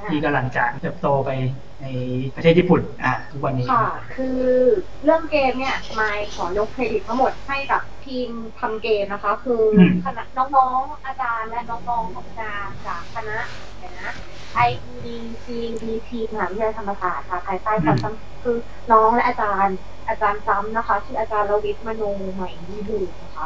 [0.10, 1.30] ที่กำลังจะเติบโตไป
[1.82, 1.88] ใน
[2.36, 4.42] ประเทศญี่ปุ่นอะทุกวันนี้ ค่ะ คือ
[5.04, 10.24] เรื่องเกมเนี่ยมายขอยกเครดิตทั้งหมดให้กับทีมทำเกมนะคะ คืออมคณะ
[10.58, 13.38] น้องๆ อาจารย์และน้องๆของอาจารย์จากคณะ
[13.78, 14.12] เดี๋ยวนะ
[14.68, 15.08] IED
[15.44, 18.58] CDT มหาวิทยาลัยธรรมศาสตร์ค่ะภายใต้การทำคือ
[18.92, 19.78] น้องและอาจารย์
[20.10, 23.46] อาจารย์ซ้ำนะคะ ชื่ออาจารย์รวิทย์มโนใหม่วิบูลย์นะคะ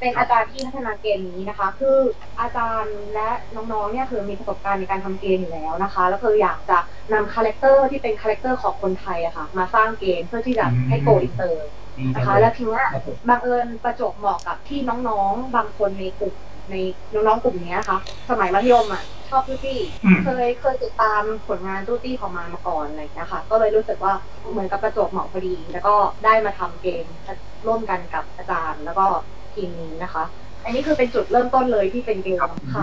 [0.00, 1.98] เป็นอาจารย์ที่พัฒนาเกมนี้นะคะ คือ
[2.40, 6.78] อาจารย์และน้องๆเนี่ยคือมีประสบการณ์ในการทำเกมอยู่แล้วนะคะ แล้วคืออยากจะ
[7.12, 11.66] นำคาแรคเตอร์ที่เป็นคาแรคเตอร์ของคนไทยอะค่ะ มาสร้างเกมเพื่อที่จะให้ go inter
[11.98, 16.34] ดีจันะงคะเลยแล้วทีเนี้ยครับผมบังเอิญประจวบเหมาะกับที่น้องๆ บางคนในกลุ่ม
[16.70, 16.74] ใน
[17.12, 17.98] น้องๆกลุ่มเนี้ยนะคะ
[18.30, 24.12] สมัยมัธยมอะชอบจูจี้อืมเคยเคยติดตามผลงานจูจี้ของมายมาก่อนอะไรอย่างเงี้ยค่ะก็เลยรู้สึกว่า
[24.50, 27.04] เหมือนกับประจวบเหมาะพอดี แล้วก็ได้มาทำเกม
[27.66, 29.06] ร่วมกันกับอาจารย์ แล้วก็
[29.54, 30.24] ทีมนี้นะคะ
[30.64, 32.76] อันนี้คือเป็นจุดเริ่มต้นเลยที่เป็นเกมค่ะค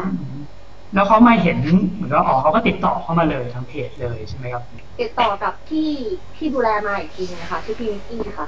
[0.94, 1.60] แล้วเขามาเห็น
[1.94, 4.64] เหมือนว่าอ๋อเขาก็ติดต่อเข้ามาเลยทางเพจเลยใช่ไหมครับ
[5.02, 5.90] ติดต่อกับที่
[6.38, 8.48] ที่ดูแลมาอีกทีนึงนะคะชื่อพี่นิกกี้ค่ะ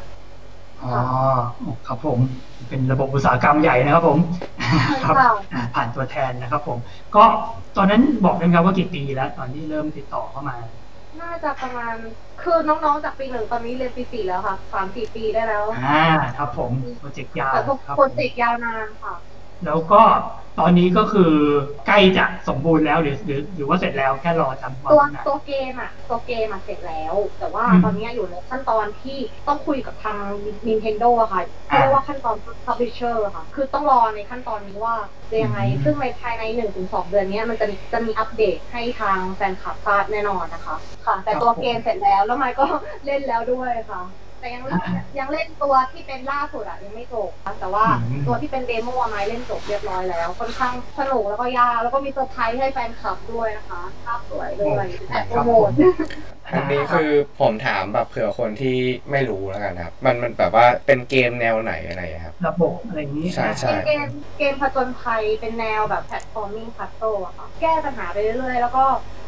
[0.81, 0.91] อ๋อ
[1.87, 2.19] ครับผม
[2.69, 4.19] เป็นระบบอุตสาหกรรมใหญ่นะครับผม
[5.05, 6.77] ครับค่ะอ่าผ่านตัวแทนนะครับผม
[7.15, 7.23] ก็
[7.77, 10.55] ตอนนั้นบอกได้ไหมครับว่ากี่ปีแล้ว ตอนที่เริ่มติดต่อเข้ามา
[11.21, 11.95] น่าจะประมาณ
[12.41, 16.03] คือน้องๆจากปีหนึ่งตอนนี้เรียนปีสี่แล้วค่ะสามสี่ปีได้แล้วอ่า
[16.37, 19.13] ครับผมโปรเจกต์ยาวแต่พวกครับโปรเจกต์ยาวนานค่ะ
[19.65, 20.01] แล้วก็
[20.59, 21.33] ตอนนี้ก็คือ
[21.87, 29.17] ใกล้จะสมบูรณ์แล้วหรือหรือหรือว่าเสร็จแล้วแค่รอทำความตัวขนาดตัวเกมอะตัวเกมอะเสร็จแล้ว แต่ว่าอืมตอนนี้อยู่ในขั้นตอนที่
[29.47, 30.23] ต้องคุยกับทาง
[30.67, 31.41] Nintendo อะค่ะ
[31.71, 34.95] อ่าเรียกว่าขั้นตอน publisher อะค่ะ คือต้องรอในขั้นตอนนี้ว่า
[35.29, 42.65] จะยังไงอืมซึ่งในภายใน1นถึงสเดือนนี้มันจะมีจะมีอัปเดตให้ทางแฟนคลับทราบแน่นอนนะคะ ค่ะ แต่ตัวเกมเสร็จแล้วแล้วไมค์ก็
[43.05, 44.01] เล่นแล้วด้วยค่ะ
[44.39, 44.63] แต่ยัง
[45.19, 47.85] ยังเล่นตัวที่เป็นล่าสุดอะยังไม่จบค่ะแต่ว่า
[48.27, 55.69] ตัวที่เป็น demo อะมายเล่นจบเรียบร้อยแล้ว ค่อนข้างสนุกแล้วก็ยากแล้วก็มีเซอร์ไพรส์ให้แฟนคลับด้วยนะคะภาพสวยด้วยแอบโปรโมท
[56.45, 58.77] อันนี้คือผมถามแบบเผื่อคนที่
[59.11, 68.83] ไม่รู้แล้วกันครับ มันมันแบบว่าเป็นเกมแนวไหนอะไรอะครับระบบอะไรอย่างนี้ใช่ใช่เป็นเกมเกมผจญภัยเป็นแนวแบบ platforming puzzle อะค่ะแก้ปัญหาไปเรื่อยๆแล้วก็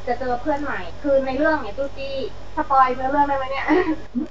[0.07, 2.15] จะเจอเพื่อนใหม่ คือในเรื่องเนี่ยจูจี้
[2.57, 3.65] สปอยเนื้อเรื่องได้ไหมเนี่ย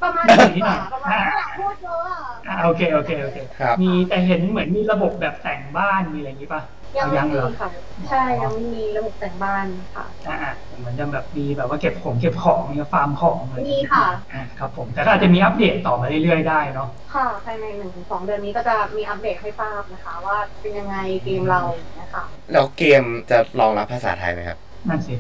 [0.03, 6.63] ประมาณนี้ค่ะประมาณนี้อยากพูดเยอะอะอ่าโอเคโอเคโอเคครับมีแต่เห็นเหมือนมีระบบแบบแต่งบ้านมีอะไรอย่างนี้ป่ะ
[6.99, 7.69] ยังไม่ยังเหมีรอค่ะ
[8.11, 21.61] ใช่ยังไม่มีระบบแต่งบ้านค่ะอ่าอ่าเหมือนจะแบบมีแบบว่าเก็บของเก็บของเนี่ยฟาร์มของอะไรอย่างมีงี้ค่ะอ่าครับผมแต่ก็อาจจะมีอัปเดตต่อมาเรื่อยๆได้เนาะค่ะภายในหนึ่งถึงสองเดือนนี้ก็จะมีอัปเดตให้ทราบนะคะ ว่าเป็นยังไงเกมเรา
[22.01, 25.15] นะคะแล้วเกมจะรองรับภาษาไทยไหมครับนั่นสิ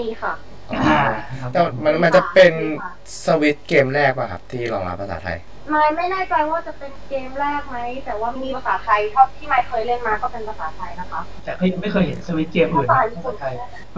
[0.00, 0.32] มีค่ะ
[0.72, 1.02] อ่า
[1.40, 2.52] ครับแต่มันมันจะเป็น
[3.24, 5.38] สวิตช์เกมแรกป่ะครับ ที่รองรับภาษาไทย
[5.70, 13.54] ไม่ไม่แน่ใจว่าจะเป็นเกมแรกไหม แต่ว่ามีภาษาไทยเท่าที่ไม่เคยเล่นมาก็เป็นภาษาไทยนะคะ แต่ก็ยังไม่เคยเห็นสวิตช์เกมอื่นภาษาในญี่ปปุ่ระนเทศไทย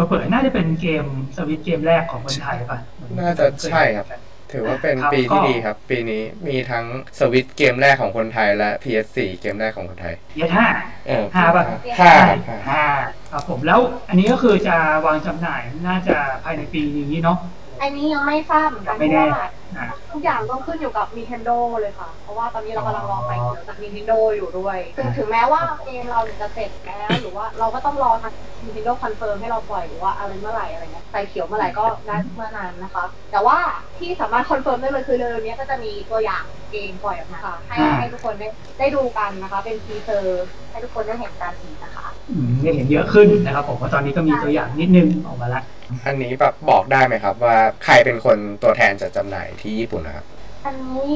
[0.09, 1.05] เปิดน่าจะเป็นเกม
[1.37, 2.79] สวิตช์เกมแรกของคนไทยป่ะ
[3.21, 4.07] น่าจะใช่ครับ
[4.53, 6.85] ถือว่าเป็นครับปีก็ที่ดีครับ ปีนี้มีทั้ง
[7.19, 10.67] สวิตช์เกมแรกของคนไทยและ PS4 เกมแรกของคนไทยเยห้า
[11.09, 11.65] เออห้าป่ะ
[12.01, 12.85] ห้าใช่ครับห้าห้า
[13.31, 16.83] ครับผมแล้วอันนี้ก็คือจะวางจำหน่ายน่าจะภายในปี
[17.13, 17.39] นี้เนาะ
[17.81, 19.29] อันนี้ยังไม่ทราบเหมือนกันเพไม่ราะแน่ว่า
[19.77, 28.33] อ่าทุกอย่างต้องขึ้นอยู่กับ Nintendo เลยค่ะ เพราะว่าตอนนี้เรากำลังรอไฟเขียวจาก Nintendo อยู่ด้วยถึงถึงแม้ว่าเกมเราเนี่ยจะเสร็จแล้วหรือว่าเราก็ต้องรอทาง
[28.65, 33.59] Nintendo confirm ให้เราปล่อยหรือว่าอะไรเมื่อไหร่อะไรเงี้ยไฟเขียวเมื่อไหร่ก็ได้เมื่อนั้นนะคะ แต่ว่า
[33.99, 45.61] ที่สามารถ confirm ได้เลยคือเร็วๆนี้ก็จะมีตัวอย่างเกมปล่อยออกมาค่ะ ให้อ่าให้ทุกคนได้ได้ดูกันนะคะ เป็นทีเซอร์ให้ทุกคนได้เห็นกันอีกนะคะอืมได้เห็นเยอะขึ้นนะครับผมว่าตอนนี้ก็มีตัวอย่างนิดนึงออกมาละ
[46.07, 50.25] อันนี้แบบบอกได้ไหมครับ ว่าใครเป็นคนตัวแทนจัดจำหน่ายที่ญี่ปุ่นนะครับ
[50.67, 51.11] อันนี้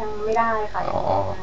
[0.00, 1.00] ยังไม่ได้ค่ะอ๋อ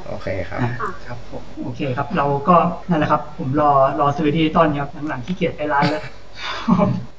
[0.08, 0.72] โอเคครับอะ
[1.08, 2.56] ครับผมโอเคครับ เราก็
[2.90, 6.04] นั่นแหละครับ ผมรอรอซื้อที่ต้นครับหลังๆขี้เกียจไปร้านแล้ว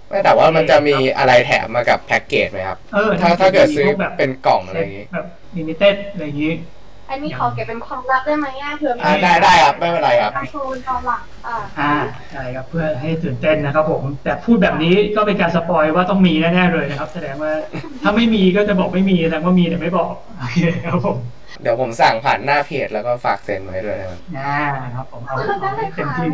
[0.09, 5.26] ไม่แต่ว่ามันจะมีอะไรแถมมากับแพ็กเกจไหมครับ เออถ้าถ้าเกิดซื้อมีพวแบบเป็นกล่องอะไรอย่างงี้แบบ
[5.57, 6.52] limited อะไรอย่างงี้
[7.11, 11.95] อันนี้ขอเก็บเป็นความลับได้ไหมอะเผื่อมีอ่าได้ได้ครับไม่เป็นไรครับการโชว์เป็นความลับอ่าอ่า
[12.33, 17.53] ใช่ครับเพื่อให้ตื่นเต้นนะครับผมแต่พูดแบบนี้ก็เป็นการ spoil ว่าต้องมีแน่ๆเลยนะครับ แสดงว่า
[18.03, 21.16] ถ้าไม่มีก็จะบอกไม่มีแสดงว่ามีแต่ไม่บอกโอเคครับผม
[21.62, 24.59] เดี๋ยวผมสั่งผ่านหน้าเพจแล้วก็ฝากเซ็นไว้ด้วยนะครับอ่า
[24.97, 26.31] ครับผมเอาได้เอาให้เต็มค่ะที่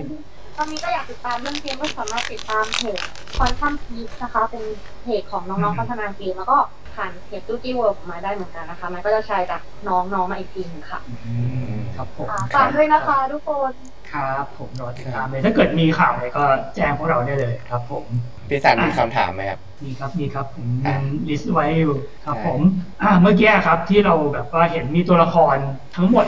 [0.57, 2.99] ตอนนี้ก็อยากติดตามเรื่องเกมก็สามารถติดตามเพจ
[3.39, 4.65] คอนทัมพีชนะคะ เป็น
[5.03, 6.59] เพจของน้องๆพัฒนาเกมแล้วก็
[6.95, 11.35] ผ่านเพจจูจี้เวิลด์มาได้เหมือนกันนะคะ มันก็จะใช้จากน้องๆมาอีกทีหนึงค่ะอื
[11.71, 13.73] มครับผมค่ะฝากด้วยนะคะทุกคน
[14.13, 18.05] ครับผมรอติดตามเลยถ้าเกิดมีข่าวอะไรก็แจ้งพวกเราได้เลยครับผม
[18.49, 22.61] พี่สันมีคำถามไหมครับ มีครับมีครับผมยัง list ไว้อยู่ครับผม
[23.03, 25.57] อ่าเมื่อกี้ครับที่เราแบบว่าเห็นมีตัวละคร
[25.97, 26.27] ทั้งหมด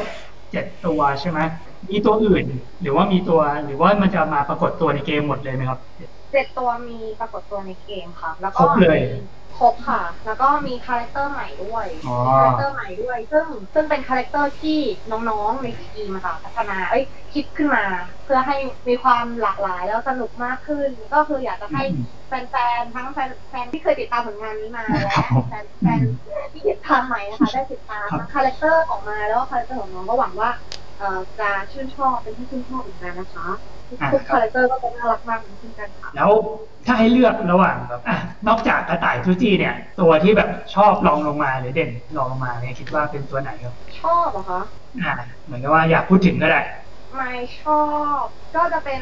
[0.50, 1.40] เจ็ดตัวใช่ไหม
[1.90, 2.44] มีตัวอื่น
[2.82, 5.78] หรือว่ามีตัวหรือว่ามันจะมาปรากฏตัวในเกมหมดเลยไหมครับ
[6.32, 9.18] เจ็ดตัวมีปรากฏตัวในเกมค่ะ แล้วก็ครบเลยมี
[9.58, 14.78] ครบค่ะ แล้วก็มีคาแรคเตอร์ใหม่ด้วยอ๋อมีคาแรคเตอร์ใหม่ด้วย ซึ่งซึ่งเป็นคาแรคเตอร์ที่
[15.10, 17.84] น้องๆในทีมอะค่ะ พัฒนา เอ้ย คิดขึ้นมา
[18.24, 18.56] เพื่อให้
[18.88, 21.82] มีความหลากหลายแล้วสนุกมากขึ้น ก็คืออยากจะให้
[22.26, 25.16] แฟนๆ ทั้งแฟนแฟนที่เคยติดตามผลงานนี้มาและ
[25.48, 26.00] แฟนแฟน
[26.52, 30.50] ที่ติดตามใหม่นะคะได้ติดตามทั้งคาแรคเตอร์ออกมาแล้วก็คาแรคเตอร์ของน้องก็หวังว่า
[30.98, 33.48] เอ่อจะชื่นชอบเป็นที่ชื่นชอบเหมือนกันนะคะ
[33.88, 36.30] ทุกคาแรคเตอร์ก็จะน่ารักมากเหมือนกันค่ะแล้ว
[36.86, 38.16] ถ้าให้เลือกระหว่างแบบอะ
[38.48, 44.60] นอกจากกระต่ายทูจีเนี่ย ตัวที่แบบชอบรองลงมาหรือเด่นรองลงมาเนี่ยคิดว่าเป็นตัวไหนครับชอบเหรอคะ
[45.02, 45.12] อ่า
[45.44, 46.60] เหมือนกับว่าอยากพูดถึงก็ได้
[47.14, 47.82] มายชอ
[48.20, 48.22] บ
[48.54, 49.00] ก็จะเป็น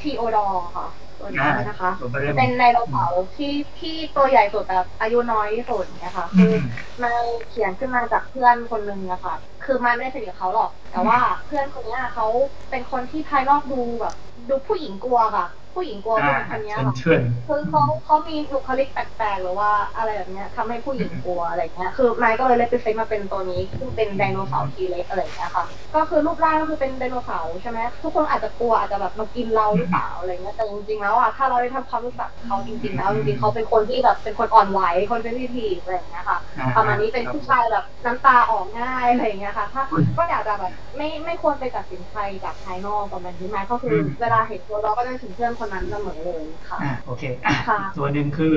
[0.00, 0.86] ทีโอดอร์ค่ะ
[1.18, 12.26] ตัวนี้นะคะตัวเริ่มเป็นไดโนเสาร์ที่ที่ตัวใหญ่สุดแบบอายุน้อยที่สุดเนี่ยค่ะอืคือมมันเขียนขึ้นมาจากเพื่อนคนหนึ่งอะค่ะ คือมันไม่ได้สนิทกับเขาหรอก แต่ว่าเพื่อนคนเนี้ยเขา
[12.70, 14.14] เป็นคนที่ภายนอกดูแบบ
[14.48, 15.46] ดูผู้หญิงกลัวค่ะ
[15.78, 25.64] ผผู้หญิงกลัวผู้หญิงคนเนี้ยเชิญค่ะเชิญคือเขาเขามีบุคลิกแปลกๆหรือว่าอะไรแบบเนี้ยทำให้ผู้หญิงกลัวอะไรเงี้ยคือไมค์ก็เลยเลยไปเซ็ตมาเป็นตัวนี้ซึ่งเป็นไดโนเสาร์ทีเล็กอะไรเงี้ยค่ะ
[25.94, 39.82] ก็คือรูปร่างก็คือเป็นไดโนเสาร์ใช่ไหมทุกคนอาจจะกลัวอาจจะแบบมากินเราหรือเปล่าอะไรเงี้ยแต่จริงๆแล้วอะถ้าเราได้ทำความรู้จักเขาจริงๆแล้วจริงๆเขาเป็นคนที่แบบเป็นคนอ่อนไหวคนเป็นวิธีอะไรเงี้ยค่ะอ่ประมาณนี้เป็นผู้ชายแบบน้ำตาออกง่ายอะไรอย่างเงี้ยค่ะถ้า
[40.18, 48.54] ก็อยากจะแบบไม่ไม่ควรไปตัดสินใครจากภายนอกประมาณนี้ไหมก็คืออเวลาเห็นตัวเราก็จะนึกถึงเพื่อนคนนั้นเสมอเลยค่ะอ่าโอเคอะค่ะตัวหนึ่งคือ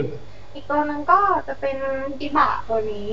[0.54, 1.78] อีกตัวหนึงก็จะเป็น
[2.19, 3.12] จิบะตัวนี้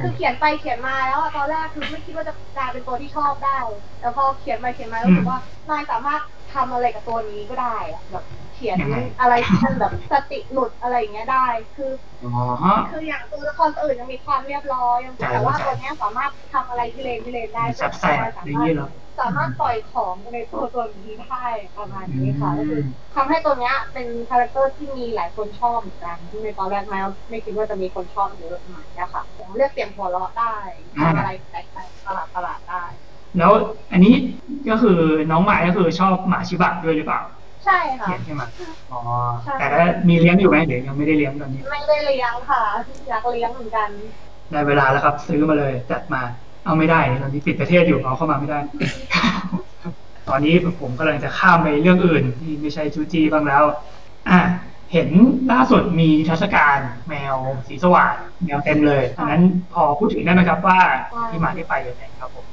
[0.00, 3.58] คือเขียนไปเขียนมาแล้วอะตอนแรกคือไม่คิดว่าจะกลายเป็นตัวที่ชอบได้
[3.98, 5.38] แต่พอเขียนไปเขียนมารู้สึกว่า
[5.70, 6.22] นายสามารถ
[6.54, 11.90] ทำอะไรกับตัวนี้ก็ได้อะแบบเขียนยังไงอะไรที่มันแบบสติหลุดอะไรอย่างเงี้ยได้ คือ
[12.22, 12.30] อ๋อ
[12.62, 18.88] ฮะคืออย่างตัวละครตัวอื่นยังมีความเรียบร้อยยังแต่ว่าตัวเนี้ยสามารถทำอะไรที่เล่นที่เล่นได้แสบแสบอย่างนี้เหรอ
[19.22, 21.44] สามารถปล่อยของในตัวตัวนี้ได้
[21.76, 22.80] ประมาณนี้ค่ะอืมก็คือ
[23.14, 26.98] ทำให้ตัวเนี้ยเป็นคาแรคเตอร์ที่มีหลายคนชอบเหมือนกันที่ในตอนแรกไม่
[27.30, 30.56] ไม่คิดว่าจะมีคนชอบเยอะประมาณเนี้ยค่ะผมเรียกเสียงหัวเราะได้
[31.00, 32.84] ทำอะไรแปลกๆประหลาดประหลาดๆได้
[33.38, 33.52] แล้ว
[33.92, 34.14] อันนี้
[34.68, 34.98] ก็คือ
[35.30, 37.20] น้องหมายก็คือชอบหมาชิบะด้วยหรือเปล่า
[37.64, 38.42] ใช่ค่ะเขียนใช่ไหม
[38.90, 38.98] อ๋อ
[39.44, 42.62] ใช่แต่ถ้ามีเลี้ยงอยู่ไหมเดี๋ยวยังไม่ได้เลี้ยงตอนนี้ ไม่ได้เลี้ยงค่ะ
[43.06, 43.90] อยากเลี้ยงเหมือนกัน
[44.50, 46.22] ได้เวลาแล้วครับ ซื้อมาเลยจัดมา
[46.64, 48.58] เอาไม่ได้ตอนนี้ปิดประเทศอยู่เอาเข้ามาไม่ได้
[50.28, 53.62] ตอนนี้ผมกำลังจะข้ามไปเรื่องอื่นที่ไม่ใช่จูจีบ้างแล้ว
[54.28, 54.40] อะ
[54.92, 55.10] เห็น
[55.52, 57.34] ล่าสุดมีเทรรศกาลแมว
[57.68, 60.80] สีสว่างแมวเต็มเลยอันนั้นพอพูดถึงได้ไหมครับว่า
[61.28, 62.46] ที่มาที่ไปยังไงครับผม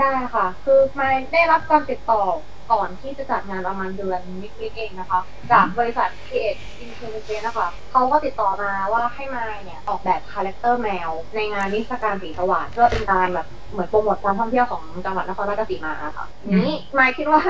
[0.00, 2.22] ได้ค่ะ คือมายได้รับการติดต่อ
[2.72, 5.20] ก่อนที่จะจัดงานประมาณเดือนนิดๆเองนะคะ
[5.52, 17.42] จากบริษัท Create Intelligence นะคะเขาก็ติดต่อมาว่าให้มายเนี่ยออกแบบคาแรคเตอร์แมว ในงานนิทรรศการสีสวาดเพื่อเป็นการแบบเหมือนโปรโมทการท่องเที่ยวของจังหวัดนครราชสีมาค่ะอืมนี้มายคิดว่า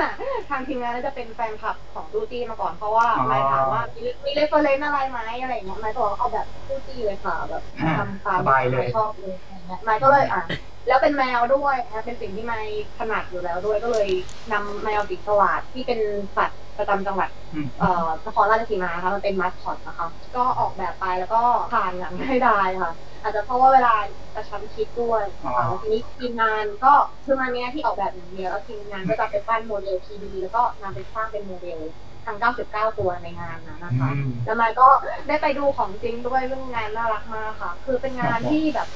[0.49, 9.35] ทางทีมงานน่าจะเป็นแฟนคลับของดูตี้มาก่อนเพราะว่าอ๋อมายถามว่ามีมี reference อะไรไหมอะไรอย่างเงี้ยมายก็บอกว่าเอาแบบดูตี้เลยค่ะแบบอ่าทำตามสบายเลยที่ชอบเลย
[9.67, 10.43] อะไรเงี้ยมายก็เลยอะ
[10.87, 12.61] แล้วเป็นแมวด้วยนะเป็นสิ่งที่ไม่
[12.97, 14.09] ถนัดอยู่แล้วด้วยก็เลย
[14.53, 15.99] นำแมวสีสวาดที่เป็น
[16.37, 21.41] สัตว์ประจำจังหวัดอืมเอ่อนครราชสีมาค่ะมันเป็นมัสคอตนะคะก็ออกแบบไปแล้วก็
[21.73, 23.93] ผ่านอย่างง่ายดายค่ะ อาจจะเพราะว่าเวลา
[24.35, 26.93] กระชั้นชิดด้วยนะคะแล้วทีนี้ทีมงานก็
[27.25, 31.79] คือมันมีหน้าที่ออกแบบอย่างเดียวแล้วทีมงานก็จะไปปั้นโมเดล 3D แล้วก็นำไปสร้างเป็นโมเดล
[32.25, 34.87] ทั้ง 99 ตัวในงานนั้นนะคะอืมแล้วมันก็
[35.27, 38.87] ได้ไปดูของจริงด้วยเรื่องงานน่ารักมากค่ะ คือเป็นงานที่แบบ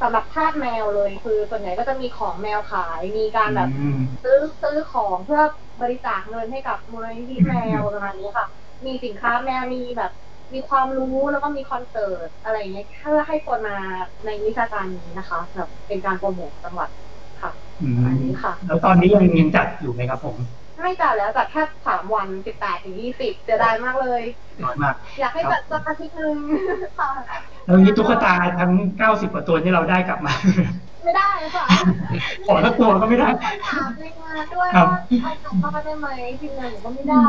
[0.00, 5.40] สำหรับทาสแมวเลย คือส่วนใหญ่ก็จะมีของแมวขายมีการแบบอืมซื้อซื้อของเพื่อ
[5.80, 8.46] บริจาคเงินให้กับมูลนิธิแมวประมาณนี้ค่ะ
[8.86, 10.10] มีสินค้าแมวมีแบบ
[10.54, 13.76] มีความรู้แล้วก็มีคอนเสิร์ตอะไรอย่างเงี้ยเพื่อให้คนมา
[14.24, 16.88] ในนิทรรศการนี้นะคะแบบเป็นการโปรโมทจังหวัด
[17.42, 20.36] ค่ะอือันมนี้ค่ะ แล้วตอนนี้ยังยังจัดอยู่ไหมครับผม
[20.82, 24.22] ไม่จัดแล้วจัดแค่สามวันสิบแปดถึงยี่สิบเสียดายมากเลย
[24.64, 26.36] น้อยมาก อยากให้จัดสักอาทิตย์หนึ่ง
[26.98, 27.10] ค่ะ
[27.64, 28.72] แล้วนี้ตุ๊กตาทั้ง
[29.02, 30.32] 90กว่าตัวที่เราได้กลับมา
[31.04, 31.64] ไม่ได้ค่ะ
[32.46, 33.28] ขอสักตัวก็ไม่ได้
[33.68, 34.88] ถามในงานด้วยครัว่าบ
[35.22, 36.08] เอากลับมาได้ไหม
[36.40, 37.26] ทีมงานหนูก็ไม่ได้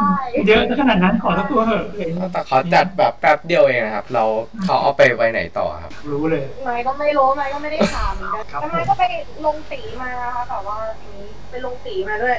[0.48, 4.24] เยอะขนาดนั้นขอสักตัวเถอะเห็นแต่เขาจัดแบบแป๊บเดียวเองนะครับ เรา
[4.64, 9.04] เขาเอาไปไว้ไหนต่อครับ รู้เลยไม่ก็ไม่รู้ไม่ก็ไม่ได้ถามเหมือนกันครับแต่ไม่ก็ไป
[9.46, 12.38] ลงสีมาค่ะแต่ว่าอันนี้ไปลงสีมาด้วย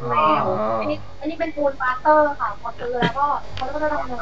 [0.00, 4.16] เป็นแมวอ๋ออัอันนี้อันนี้เป็นปูนปลาสเตอร์ค่ะพอซื้อแล้วก็เขาก็จะนำเงิ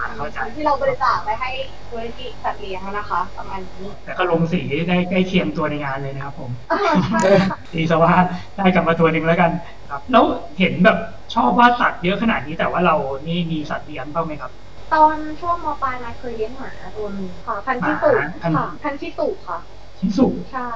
[0.49, 1.51] นที่เราบริจาคไปให้
[1.93, 8.13] บริษัทสัตว์เลี้ยงนะคะประมาณนี้แต่ก็ลงสีได้ใกล้เคียงตัวในงานเลยนะครับผมอ่าใช่ค่ะดีซะว่า
[8.57, 9.51] ได้กลับมาตัวหนึ่งแล้วกัน
[9.91, 10.25] ครับ แล้ว
[10.59, 10.99] เห็นแบบ
[11.35, 12.97] ชอบวาดสัตว์เยอะขนาดนี้แต่ว่าเรา
[13.29, 14.51] นี่มีสัตว์เลี้ยงบ้างไหมครับ
[14.95, 19.59] ตอนช่วงม.ปลายมายเคยเลี้ยงหมาตัวหนึงค่ะพันธุ์ชิสุหมาพันธุ์ค่ะพันธุ์ชิสุค่ะ
[19.99, 20.67] ชิสุใช่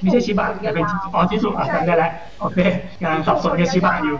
[0.00, 2.58] ไม่ใช่ชิบะแต่เป็นชิอ๋อชิสุอะจำได้แล้วโอเค
[3.00, 4.16] กำลังสับสนกับชิบะอยู่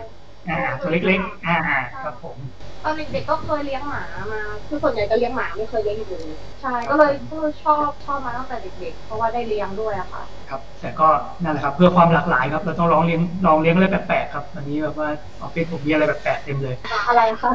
[0.49, 2.37] อ่าตัวเล็กๆอ่าอ่าครับผม
[2.83, 11.07] ตอนเด็กๆก็เคยเลี้ยงหมามาคือส่วนใหญ่จะเลี้ยงหมาไม่เคยเลี้ยงอย่างอื่นใช่ก็เลยก็ชอบชอบมาตั้งแต่เด็กๆ เพราะว่าได้เลี้ยงด้วยอะค่ะ ครับ แต่ก็
[11.43, 15.09] นั่นแหละครับ เพื่อความหลากหลายครับเราต้องลองเลี้ยงลองเลี้ยงอะไรแปลกๆครับตอนนี้แบบว่า
[15.41, 16.75] ออฟฟิศผมมีอะไรแปลกๆเต็มเลย
[17.07, 17.49] อะไรคะ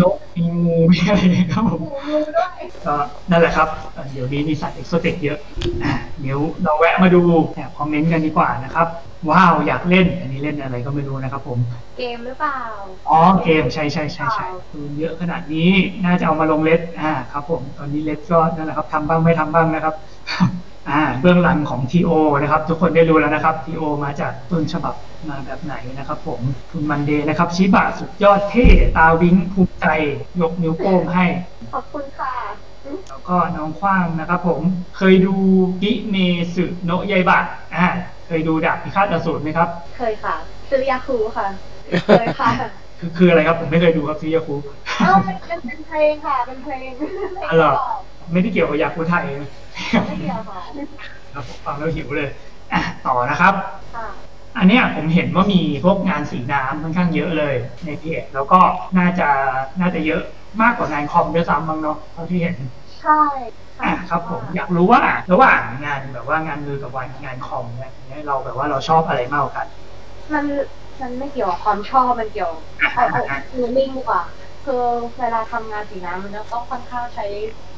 [0.00, 1.20] นกมีงูมีอะไร
[1.54, 2.94] ครับผมหูงูด้วยก็
[3.30, 5.38] นั่นแหละครับเอ่อเดี๋ยวนี้มีสัตว์เอกโซติกเยอะ
[5.84, 7.22] อะเดี๋ยวเราแวะมาดู
[7.56, 8.88] แอบคอมเมนต์กันดีกว่านะครับ
[9.30, 11.58] ว้าวอยากเล่น อันนี้เล่นอะไรก็ไม่รู้นะครับผม
[11.98, 12.58] เกมหรือเปล่า
[13.10, 15.70] อ๋อเกมใช่ใช่ใช่ใช่ปืนเยอะขนาดนี้
[16.04, 19.94] น่าจะเอามาลงเลสอ่าครับ ผมตอนนี้เลสก็นั่นแหละครับทำบ้างไม่ทำบ้างนะครับ
[20.90, 22.10] อ่าเบื้องหลังของ TO
[22.42, 24.94] นะครับ ทุกคนได้รู้แล้วนะครับ TO มาจากต้นฉบับ
[25.28, 26.40] มาแบบไหนนะครับ ผม
[26.70, 29.86] คุณมันเดย์นะครับชิบะสุดยอดเท่ตาวิ้งภูมิใจ
[30.40, 31.26] ยกนิ้วโป้งให้
[31.72, 32.32] ขอบคุณค่ะ
[33.08, 34.62] แล้วก็น้องขว้างนะครับ ผม
[34.96, 35.34] เคยดู
[35.82, 36.16] กิเม
[36.54, 37.38] สึโนะยายบะ
[37.74, 37.86] อ่า
[38.26, 40.34] เคยดูดาบพิฆาตอสูรไหมครับ เคยค่ะ
[40.70, 41.46] ซื้อยาคูค่ะ
[42.06, 42.50] เคยค่ะ
[42.96, 44.56] เคคือคืออะไรครับผมไม่เคยดูครับซียาคุ
[45.00, 47.06] เอ้ามันมันเป็นเพลงค่ะ เป็นเพลงเพล
[47.44, 48.00] งอ๋อเหรอประกอบ
[48.32, 50.60] ไม่ได้เกี่ยวกับยาคุไทยไม่เกี่ยวค่ะ
[51.32, 52.28] ครับผมฟังแล้วหิวเลย
[52.72, 53.54] อะต่อนะครับ
[53.94, 54.08] ค่ะ
[54.58, 57.54] อันเนี้ยผมเห็นว่ามีพวกงานสีน้ำค่อนข้างเยอะเลย
[57.84, 58.60] ในเพจแล้วก็
[58.98, 59.28] น่าจะ
[59.80, 60.22] น่าจะเยอะ
[60.62, 62.56] มากกว่างานคอมด้วยซ้ำมั้งเนาะเท่าที่เห็น
[63.00, 63.20] ใช่
[63.80, 65.02] อะครับผมอยากรู้ว่า
[65.32, 69.66] ระหว่างงานแบบว่างานมือกับวันงานคอมเนี่ยเนี่ยเราแบบว่าเราชอบอะไรมากกว่ากัน
[70.32, 70.44] มัน
[71.02, 72.52] มันไม่เกี่ยวกับความชอบมันเกี่ยว
[72.94, 73.20] เอาเอา
[73.50, 74.22] feeling ดีกว่า
[74.64, 74.82] คือ
[75.18, 77.24] เวลาทำงานสีน้ำมันจะต้องค่อนข้างใช้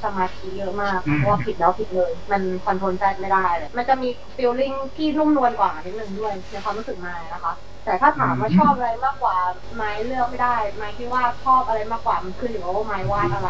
[0.03, 9.37] สมาธิเยอะมากอืมเพราะว่าผิดแล้วผิดเลย มัน control ใจไม่ได้เลยมันจะมีฟีลลิ่งที่นุ่มนวลกว่านิดนึงด้วยในความรู้สึกมายนะคะ แต่ถ้าถามว่าชอบอะไรมากกว่า
[9.77, 13.49] ไม้เลือกไม่ได้ไม้คิดว่าชอบอะไรมากกว่ามันขึ้นอยู่กับว่าไม้วาดอะไร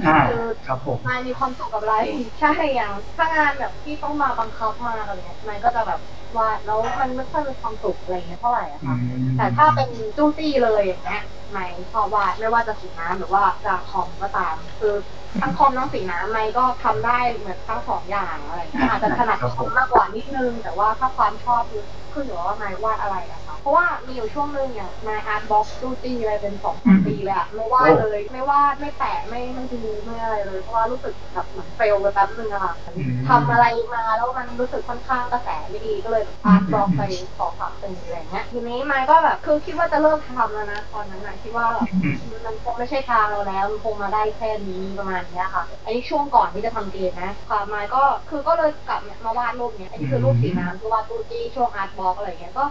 [0.00, 1.96] อ่าคือครับผมนายมีความสุขกับอะไร
[2.38, 6.00] ใช่อย่างถ้างานแบบที่ต้องมาบังคับมาอะไรเงี้ยนายก็จะแบบ
[6.36, 8.94] วาดแล้วมันไม่ค่อยมีความสุขอะไรเงี้ยเท่าไหร่อะค่ะ
[9.36, 14.94] แต่ถ้าเป็นจู้ตี้เลยอย่างเงี้ยไม่ชอบวาดไม่ว่าจะสีน้ำหรือว่าจะคอมก็ตาม คือ
[15.40, 21.82] ทั้งคอมทั้งสีน้ำมายก็ทำได้เหมือนทั้งสองอย่างอะไรเงี้ยอาจจะถนัดคอมมากกว่านิดนึง แต่ว่าถ้าความชอบคือ
[22.12, 37.02] ขึ้นอยู่ว่าไม่วาดอะไรอะค่ะ เพราะว่ามีอยู่ช่วงนึงอย่างมาย art block จู้ตี้อะไรเป็นสองสามปีเลยอะไม่วาดเลย ไม่วาดไม่แปะไม่ไม่ดูไม่อะไรเลย เพราะว่ารู้สึกแบบเหมือน fail ไปแป๊บนึงอะค่ะอืมทำอะไรมาแล้วมันรู้สึกค่อนข้างกระแสไม่ดีก็เลย art block ไป
[37.38, 52.64] สองสามปีอะไรเงี้ยทีนี้มายก็แบบคือคิดว่าจะเลิกทำแล้วนะตอนนั้นนะคิดว่าแบบอืมมันคงไม่ใช่ทางเราแล้วมันคงมาได้แค่นี้ประมาณเนี้ยค่ะอันนี้ช่วงก่อนที่จะทำเกมนะค่ะไมค์ก็คือก็เลยกลับเนี่ยมาวาดรูปเนี้ยอันนี้คือรูปสีน้ำที่วาดรูปที่ช่วงอาร์ตบล็อกอะไรเงี้ยก็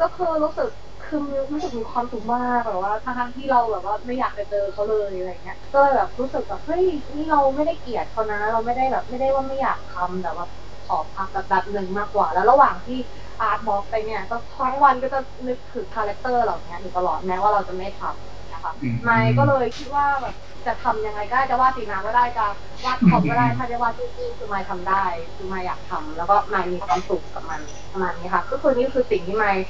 [0.00, 0.70] ก็คือรู้สึก
[1.06, 1.20] คือ
[1.52, 6.84] รู้สึกมีความสุขมากแบบว่าทั้งๆที่เราแบบว่าไม่อยากไปเจอเขาเลยอะไรเงี้ย ก็เลยแบบรู้สึกแบบเฮ้ย
[7.14, 10.46] นี่เราไม่ได้เกลียดเขานะ เราไม่ได้แบบไม่ได้ว่าไม่อยากทำแต่ว่า
[10.86, 12.98] ขอพักแบบแบบหนึ่งมากกว่า แล้วระหว่างที่
[13.40, 20.34] อาร์ตบล็อกไปเนี่ยก็ทั้งวันก็จะนึกถึงคาแรคเตอร์เหล่านี้อยู่ตลอดแม้ว่าเราจะไม่ทำนะคะอืมมายก็เลยคิดว่าแบบ
[20.66, 22.46] จะทำยังไงก็ได้จะวาดสีน้ำก็ได้จะ
[22.84, 25.04] วาดคอมก็ได้ถ้าจะวาดจริงๆคือไมค์ทำได้
[25.36, 27.60] คือไมค์อยากทำแล้วก็ไมค์มีความสุขกับมัน
[27.92, 29.62] ประมาณนี้ค่ะก็คือนี่คือสิ่งที่มาย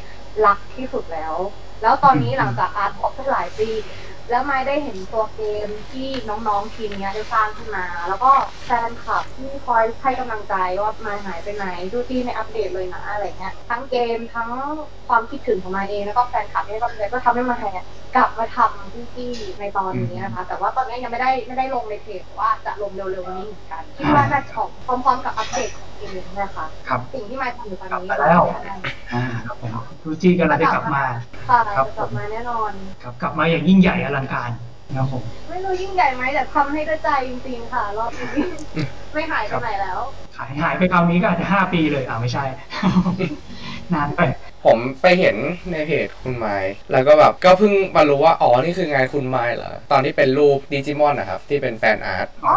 [0.44, 1.34] รักที่สุดแล้ว
[1.82, 3.70] แล้วตอนนี้หลังจาก art block ไปหลายปี
[4.30, 8.32] แล้วไม่ได้เห็นตัวเกมที่น้องๆทีมเนี้ยได้สร้างขึ้นมา แล้วก็
[8.64, 14.50] แฟนคลับที่คอยให้กำลังใจว่ามาหายไปไหนดูที่ไม่อัปเดตเลยนะอะไรเงี้ยทั้งเกมทั้ง
[15.08, 17.72] ความคิดถึงของมาเองแล้วก็แฟนคลับที่ให้กำลังใจก็ทำให้มาแห่
[18.16, 24.68] กลับมาทำที่ที่ในตอนนี้นะคะ แต่ว่าตอนนี้ยังไม่ได้ไม่ได้ลงในเพจแต่ว่าจะลงเร็วๆนี้เหมือนกันคิดว่าน่าจะของ
[25.04, 28.42] พร้อมๆกับอัปเดตของเกมนะคะครับสิ่งที่มาทำอยู่ตอนนี้กลับมาแล้ว
[29.12, 29.70] อ่าครับผม
[30.02, 31.04] ทูจีกำลังจะกลับมา
[31.48, 34.50] ค่ะครับจะกลับมาแน่นอนครับกลับมาอย่างยิ่งใหญ่อลังการ
[34.88, 38.26] นะครับผมไม่รู้ยิ่งใหญ่ไหมแต่ทำให้ด้วยใจจริงๆค่ะรอบนี้
[39.12, 40.00] ไม่หายไปไหนแล้ว
[40.36, 42.44] หายหายไปคราวนี้ก็อาจจะห้าปีเลยอ่าไม่ใช่
[43.94, 44.20] นานไป
[44.66, 45.36] ผมไปเห็น
[45.72, 46.56] ในเพจคุณไม้
[46.92, 52.56] แล้วก็แบบก็เพิ่งมารู้ว่าอ๋อนี่คืองานคุณไม้เหรอตอนที่เป็นรูปดิจิมอนนะครับที่เป็นแฟนอาร์ตอ๋อ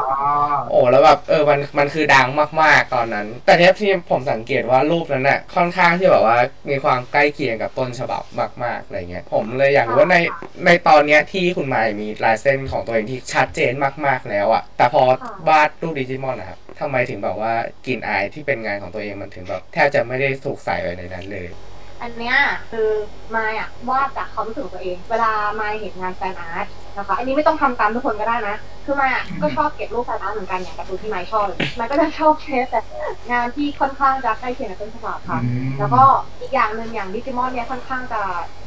[0.69, 2.27] โอ้แล้วแบบเออมันมันคือดัง
[2.61, 6.37] มากๆตอนนั้น แต่เนี้ยที่ผมสังเกตว่ารูปนั้นน่ะค่อนข้างที่แบบว่า
[6.69, 8.23] มีความใกล้เคียงกับต้นฉบับ
[8.63, 10.17] มากๆอะไรเงี้ยผมเลยอยากรู้ว่าใน
[10.65, 13.73] ในตอนเนี้ยที่คุณไม้มีลายเส้นของตัวเองที่ชัดเจน
[14.05, 17.53] มากๆแล้วอะแต่พอค่ะวาดรูปดิจิมอนนะครับทำไมถึงแบบว่า
[17.87, 21.47] กลิ่นอายที่เป็นงานของตัวเองมันถึงแบบแทบจะไม่ได้ถูกใส่ไว้ในนั้นเลย
[22.01, 22.37] อันเนี้ย
[22.71, 22.89] คือ
[23.35, 32.81] มายอะวาดจากความรู้สึกของตัวเอง เวลามายเห็นงาน fan art นะคะ อันนี้ไม่ต้องทำตามทุกคนก็ได้นะ คือมายอะก็ชอบเก็บรูป fan art เหมือนกันอย่างการ์ตูนที่มายชอบเลยมายก็จะชอบเสพแต่
[33.31, 36.03] งานที่ค่อนข้างจะใกล้เคียงกับต้นฉบับค่ะอืมแล้วก็
[36.41, 38.21] อีกอย่างหนึ่งอย่างดิจิมอนเนี่ยค่อนข้างจะ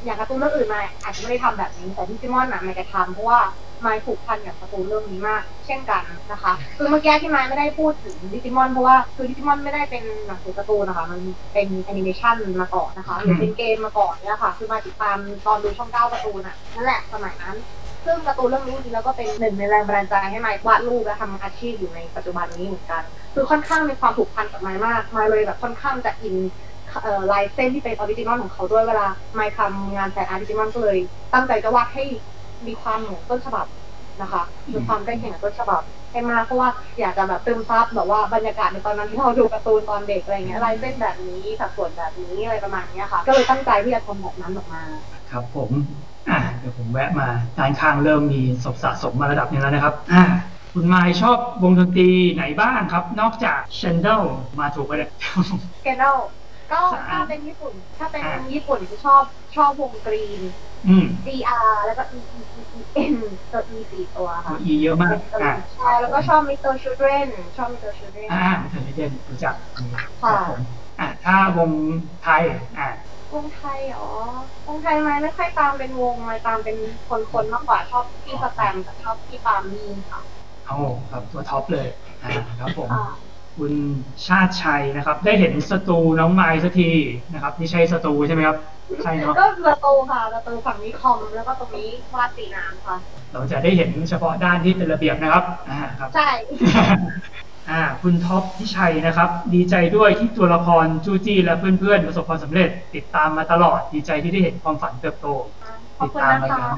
[0.04, 3.40] อย่างการ์ตูนเรื่องอื่นมายอาจจะไม่ได้ทำแบบนี้แต่ดิจิมอนน่ะมายจะทำเพราะว่า
[3.82, 6.02] มายผูกพันกับการ์ตูนเรื่องนี้มาก เช่นกัน
[6.32, 11.20] นะคะ คือเมื่อกี้ที่มายไม่ได้พูดถึงดิจิมอนเพราะว่าคือดิจิมอนไม่ได้เป็นหนังสือการ์ตูนนะคะ มัน
[11.52, 17.56] เป็นแอนิเมชันมาก่อนนะคะหรือเป็นเกมมาก่อนเนี่ยค่ะ คือมายติดตามตอนดูช่องเก้าการ์ตูนอะนั่นแหละสมัยนั้น
[18.04, 23.02] ซึ่งการ์ตูนเรื่องนี้จริงแล้วก็เป็นหนึ่งในแรงบันดาลใจให้มายวาดรูปและทำอาชีพอยู่ในปัจจุบันนี้เหมือนกัน
[23.34, 26.36] คือค่อนข้างมีความผูกพันกับไมค์มากไมค์เลยแบบค่อนข้างจะอิน
[27.32, 30.98] ลายเส้นที่เป็น original ของเขาด้วยเวลาไม่ทำงานแฟนอาร์ติจิมอนก็เลย
[31.34, 32.04] ตั้งใจจะวาดให้
[32.68, 33.66] มีความเหมือนต้นฉบับ
[34.22, 34.42] นะคะ
[34.72, 35.82] มีความใกล้เคียงกับต้นฉบับ
[36.12, 36.68] ให้มากเพราะว่า
[37.00, 44.82] อยากจะแบบตึมซับแบบว่าบรรยากาศในตอนนั้นที่เราดูการ์ตูนตอนเด็กอะไรเงี้ยลายเส้นแบบนี้สัดส่วนแบบนี้อะไรประมาณเนี้ยค่ะ ก็เลยตั้งใจที่จะทำแบบนั้นออกมา
[45.30, 45.70] ครับผม
[46.28, 50.22] อ่าเดี๋ยวผมแวะมาด้านข้างเริ่มมีศพสะสมมาระดับหนึงแล้วนะครับอ่า
[50.74, 54.22] คุณไมค์ชอบวงดนตรีไหนบ้างครับ นอกจาก c h a n d e l
[54.60, 55.10] มาถูกไปเลย
[55.82, 56.16] เกนเดล
[56.72, 59.24] ก็ถ้าเป็นญี่ปุ่น ถ้าเป็นญี่ปุ่นจะชอบ
[59.56, 60.42] ชอบวงกรีน
[60.86, 61.28] อืม D
[61.70, 62.80] R แล้วก็ E E E E
[63.12, 63.16] N
[63.50, 66.72] ตัว E สี่ตัวตัค่ะว E เยอะมากอ่าใช่แล้วก็ชอบ Mr.
[66.82, 67.92] Children ชอบ Mr.
[67.98, 68.36] Children อ่า
[68.70, 69.54] เทเลเจนรู้จัก
[70.26, 70.60] ครับค่ะผม
[70.98, 71.72] อ่าถ้าวง
[72.20, 72.42] ไทย
[72.78, 72.84] อ่า
[73.34, 74.10] วงไทยอ๋อ
[74.66, 76.76] วงไทยไม่ไม่ค่อยตามเป็นวงเลยตามเป็น
[77.08, 77.10] ค
[77.42, 80.20] นๆมากกว่าชอบพี่สแตมกับชอบพี่ปามี่ค่ะ
[80.66, 80.76] เอา
[81.10, 81.86] ครับตัวท็อปเลย
[82.22, 83.72] อ่าครับผมอ่า คุณ
[84.26, 86.90] ชาติชัยนะครับ ได้เห็นสตูน้องมายสักที
[87.32, 88.56] นะครับนี่ใช่สตูใช่ไหมครับ
[89.02, 92.96] ใช่เนาะก็ประตูค่ะประตูฝั่งนี้คอมแล้วก็ตรงนี้วาดสีน้ำค่ะ
[93.32, 96.28] เราจะได้เห็นเฉพาะด้านที่เป็นระเบียบนะครับอ่าครับใช่
[97.70, 105.26] อ่าคุณท็อปที่ชัยนะครับ ดีใจด้วยที่ตัวละครจูจี้และเพื่อนๆประสบความสำเร็จ ติดตามมาตลอดดีใจที่ได้เห็นความฝันเติบโต
[105.98, 106.70] ขอบคุณนะคะ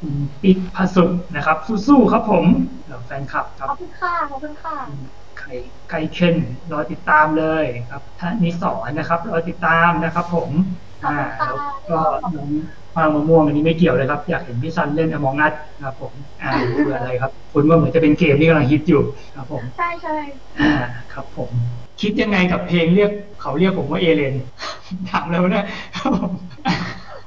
[0.00, 1.04] คุณปิ๊กพสุ
[1.36, 1.56] นะครับ
[1.86, 2.44] สู้ๆครับผม
[2.86, 4.76] เหล่าแฟนคลับคขรับอบคุณค่ะขอบคุณค่ะ
[5.90, 6.36] ไก่ไก่เคน
[6.72, 10.50] รอติดตามเลยครับท่านนิสอนนะครับรอติดตามนะครับ ผม
[11.04, 11.56] อ่าแล้ว
[11.90, 11.98] ก็
[12.36, 12.50] น้อง
[12.94, 15.52] ฟางมะม่วงอันนี้ไม่เกี่ยวเลยครับ อยากเห็นพี่ซันเล่นอมองนัด
[15.84, 16.12] ครับผม
[16.42, 16.50] อ่า
[16.82, 19.02] เบื่ออะไรครับ คุณว่าเหมือนจะเป็นเกมที่กำลังฮิตอยู่
[19.36, 20.16] ครับผมใช่ใช่
[20.60, 20.74] อ่า
[21.12, 21.50] ครับผม
[22.00, 23.10] คิดยังไงกับเพลงเรียก
[23.40, 24.34] เขาเรียกผมว่าเอเลน
[25.10, 25.64] ถามแล้วนะ
[25.96, 26.32] ครับผม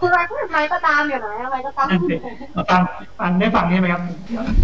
[0.01, 2.15] คุณไม้คุณไม้ก็ตามอยู่นะไม้ก็ตามนั่นสิ
[2.53, 2.81] เราฟัง
[3.19, 4.01] ฟังได้ฟังใช่ไหมครับ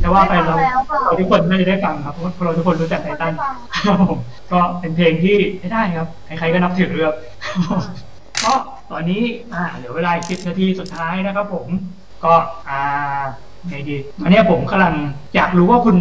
[0.01, 3.33] แต่ว่าไปเราได้ฟังแล้วค่ะเราทุกคนน่าจะได้ฟังครับเพราะเพราะเราทุกคนรู้จักไททัน
[3.85, 4.17] ครับผม
[4.51, 7.15] ก็เป็นเพลงที่ไม่ได้ครับ ใครๆก็นับถือครับ
[8.43, 8.53] ก็
[8.91, 9.23] ตอนนี้
[9.53, 11.67] อ่าเหลือเวลาสิบนาทีสุดท้ายนะครับผม
[12.23, 12.33] ก็
[12.69, 13.21] อ่า
[13.69, 14.93] ไงดีอันเนี้ยผมกำลัง
[15.35, 15.97] อยากรู้ว่าคุณ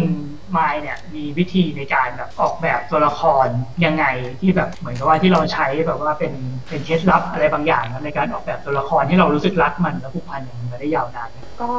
[0.57, 3.47] มายเนี่ยมีวิธีในการแบบออกแบบตัวละคร
[3.85, 4.05] ยังไง
[4.39, 6.33] ที่แบบเหมือนกับว่าที่เราใช้แบบว่าเป็น
[6.69, 11.29] เป็นเคล็ดลับอะไรบางอย่างนะในการออกแบบตัวละครที่เรารู้สึกรักมันและผูกพันอย่างมันมาได้ยาวนาน
[11.61, 11.71] ก็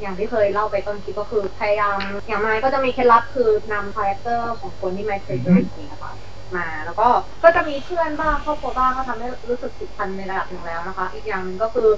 [0.00, 6.12] อย่างที่เคยเล่าไปต้นคลิปก็คือพยายามอย่างมายก็จะมีเคล็ดลับคือนำคาแรคเตอร์ของคนที่มายเคยเจอจริงๆนะคะ
[6.56, 7.08] มาแล้วก็
[7.42, 11.88] ก็จะมีเพื่อนบ้างครอบครัวบ้างก็ทำให้รู้สึกผูกพันในระดับหนึ่งแล้วนะคะ อีกอย่างหนึ่งก็คือ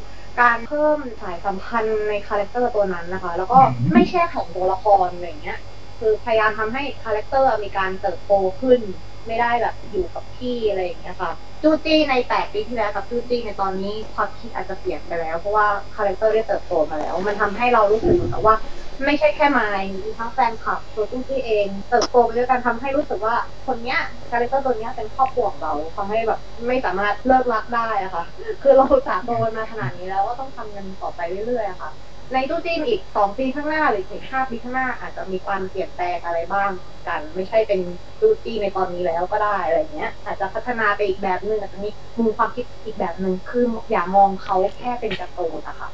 [0.41, 3.59] การเพิ่มสายสัมพันธ์ในคาแรคเตอร์ตัวนั้นนะคะ แล้วก็
[3.93, 5.59] ไม่ใช่ของตัวละครอะไรอย่างเงี้ย
[5.99, 8.81] คือพยายามทำให้คาแรคเตอร์มีการเติบโตขึ้น
[9.27, 11.33] ไม่ได้แบบอยู่กับที่อะไรอย่างเงี้ยค่ะ
[11.63, 15.67] จูจี้ในแปดปีที่แล้วกับจูจี้ในตอนนี้ความคิดอาจจะเปลี่ยนไปแล้ว เพราะว่า
[15.97, 18.57] คาแรคเตอร์ได้เติบโตมาแล้ว มันทำให้เรารู้สึกเหมือนกับว่า
[19.05, 23.35] ไม่ใช่แค่มายมีทั้งแฟนคลับตัวจูจี้เองเติบโตไปด้วยกันทำให้รู้สึกว่า
[23.67, 23.99] คนเนี้ย
[24.31, 28.25] คาแรคเตอร์ตัวเนี้ยเป็นครอบครัวของเราทำให้แบบไม่สามารถเลิกรักได้อะค่ะ
[28.63, 31.91] คือเราสาโตมาขนาดนี้แล้วก็ต้องทำกันต่อไปเรื่อยๆอะค่ะ
[32.33, 36.71] ในตู้จีนอีกสองปีข้างหน้าหรืออีกห้าปีข้างหน้าอาจจะมีความเปลี่ยนแปลงอะไรบ้าง
[37.09, 37.81] กัน ไม่ใช่เป็น
[38.21, 45.89] ตู้จีนในตอนนี้แล้วก็ได้อะไรเงี้ย อาจจะพัฒนาไปอีกแบบหนึ่งอาจจะมีมุมความคิดอีกแบบหนึ่งคืออย่ามองเขาแค่เป็นการ์ตูนนะคะ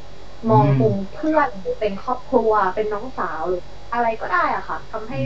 [0.50, 3.62] มองมุมเพื่อนหรือเป็นครอบครัวเป็นน้องสาวหรือ
[3.92, 5.18] อะไรก็ได้อะค่ะทำให้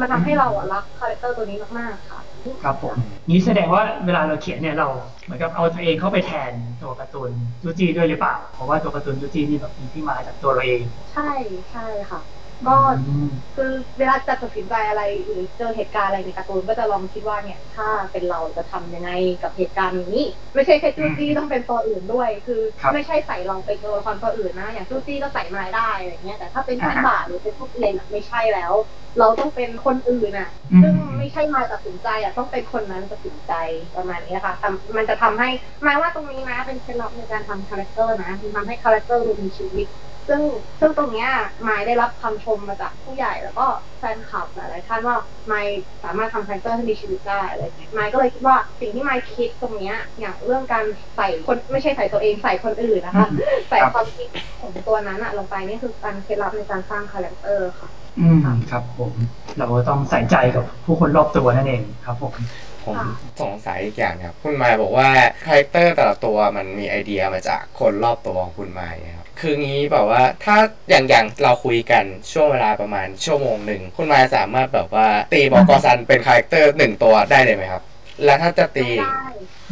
[0.00, 2.20] มันทำให้เราอะรักคาแรคเตอร์ตัวนี้มากๆค่ะ
[2.62, 2.96] ครับผม
[3.30, 4.88] นี้แสดงว่าเวลาเราเขียนเนี่ยเรา
[5.24, 7.30] เหมือนกับเอาตัวเองเข้าไปแทนตัวการ์ตูน
[7.62, 10.82] จูจี้ด้วยหรือเปล่าเพราะว่าตัวการ์ตูนจูจี้นี่แบบมีที่มาจากตัวเราเอง
[11.12, 11.30] ใช่
[11.70, 12.20] ใช่ค่ะ
[12.66, 19.10] ก็อืมคือเวลาจะตัดสินใจอะไรหรือเจอเหตุการณ์อะไรในการ์ตูนก็จะลองคิดว่าเนี่ยถ้าเป็นเราจะทำยังไง
[19.42, 20.22] กับเหตุการณ์นี้
[20.54, 22.60] ไม่ใช่แค่จูจี้ต้องเป็นตัวอื่นด้วย คือ
[22.92, 28.72] ไม่ใช่ใส่เราไปตัวละครตัวอื่นนะอย่างจูจี้ก็ใส่ไม้ได้อะไรเงี้ยแต่ถ้าเป็นพี่บาทหรือเป็นพวกเลนอะไม่ใช่แล้ว
[29.18, 30.50] เราต้องเป็นคนอื่นอะ
[30.82, 33.52] ซึ่งไม่ใช่มาตัดสินใจอะต้องเป็นคนนั้นตัดสินใจ
[33.96, 39.86] ประมาณนี้นะคะแต่มันจะทำให้มายว่าตรงนี้นะเป็นเคล็ดลับในการทำคาแรคเตอร์นะมันทำให้คาแรคเตอร์ดูมีชีวิต
[40.28, 40.42] ซึ่ง
[40.80, 41.30] ซึ่งตรงเนี้ย
[41.68, 43.66] มายได้รับคำชมมาจากผู้ใหญ่แล้วก็
[43.98, 45.16] แฟนคลับหลายๆท่านว่า
[45.50, 45.66] มาย
[46.04, 50.84] สามารถทำคาแรคเตอร์ให้มีชีวิตได้อะไรอย่างเงี้ยมายก็เลยคิดว่าสิ่งที่มายคิดตรงเนี้ยอย่างเรื่องการ
[51.16, 53.28] ใส่คนไม่ใช่ใส่ตัวเองใส่คนอื่นนะคะ
[53.70, 54.28] ใส่ความคิด
[54.60, 57.88] ของตัวนั้นอะลงไปนี่คือการเคล็ดลับในการสร้างคาแรคเตอร์ค่ะ
[58.20, 58.38] อืม
[58.70, 59.12] ครับผม
[59.58, 62.32] เราก็ต้องใส่ใจกับผู้คนรอบตัวนั่นเองครับผม
[62.84, 63.06] ผมค่ะ
[63.42, 65.08] สงสัยอีกอย่างครับคุณมายบอกว่า
[65.44, 68.94] คาแรคเตอร์แต่ละตัวมันมีไอเดียมาจากคนรอบตัวของคุณมาย
[69.40, 70.56] คืองี้แบบว่าถ้า
[70.90, 77.82] อย่างอย่างเราคุยกันช่วงเวลาประมาณชั่วโมงหนึ่งคุณมายสามารถแบบว่าตีบอกกอซันเป็นคาแรคเตอร์หนึ่งตัวได้เลยไหมครับ
[78.24, 79.28] แล้วถ้าจะตีได้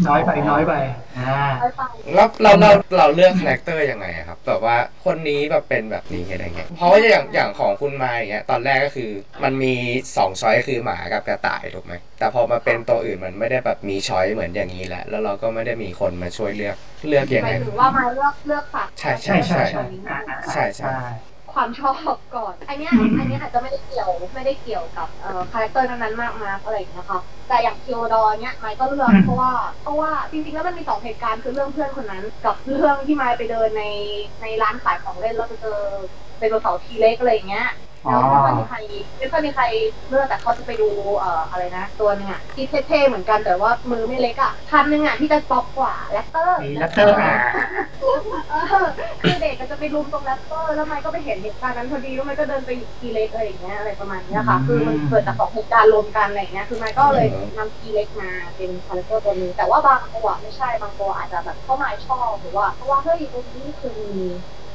[0.09, 0.75] น้อยไปน้อยไป
[1.19, 1.83] อ่าได้ไป
[2.15, 9.11] แล้วเราเราเราเลือกคาแรคเตอร์ยังไงอะครับแบบว่าคนนี้แบบเป็นแบบนี้อะไรเงี้ยเพราะว่าอย่างอย่างของคุณมายอย่างเงี้ยตอนแรกก็คือ
[9.45, 9.75] มันมี
[10.17, 16.77] สอง choice คือหมากับกระต่ายถูกไหมแต่พอมาเป็นตัวอื่นมันไม่ได้แบบมี choice เหมือนอย่างนี้แหละแล้วเราก็ไม่ได้มีคนมาช่วยเลือก
[17.09, 20.91] เลือกยังไงมายถึงว่ามาเลือกเลือกสัตว์ใช่ใช่ใช่ใช่อ่าอ่าใช่ใช่
[21.57, 29.53] ความชอบก่อน อันเนี้ยอันเนี้ยอาจจะไม่ได้เกี่ยวไม่ได้เกี่ยวกับเอ่อคาแรคเตอร์นั้นๆมากมากอะไรอย่างเงี้ยค่ะแต่อย่างธีโอดอร์เนี้ยมายก็เลือกเพราะว่า
[29.83, 33.83] เพราะว่าจริงๆแล้วมันมีสองเหตุการณ์คือเรื่องเพื่อนคนนั้น กับเรื่องที่มายไปเดินใน
[34.41, 35.71] ในร้านขายของเล่นแล้วไปเจอ
[36.39, 38.79] ไดโนเสาร์ T-Rex อะไรอย่างเงี้ยอ๋อ แล้วไม่ค่อยมีใคร
[39.19, 39.65] ไม่ค่อยมีใคร
[40.09, 40.89] เลือกแต่เขาจะไปดู
[41.19, 47.35] เอ่ออะไรนะ ตัวหนึ่งอะที่เท่ๆเหมือนกันแต่ว่ามือไม่เล็กอะพันธุ์หนึ่งอะที่จะป๊อปกว่า raptor มี raptor อ่า
[48.51, 48.55] เอ
[48.85, 48.87] อ
[49.23, 64.27] คือเด็กก็จะไปรุมตรง raptor แล้วมายก็ไปเห็นเหตุการณ์นั้นพอดีแล้วมายก็เดินไป T-Rex อะไรอย่างเงี้ยอะไรประมาณเนี้ยค่ะคือมันเกิดจากสองเหตุการณ์รวมกันอะไรอย่างเงี้ยคือมายก็เลยนำ T-Rex มาเป็นคาแรคเตอร์ตัวนี้แต่ว่าบางตัวไม่ใช่บางตัวอาจจะแบบเข้ามาชอบหรือว่าเพราะว่าเฮ้ยตัวนี้คือมี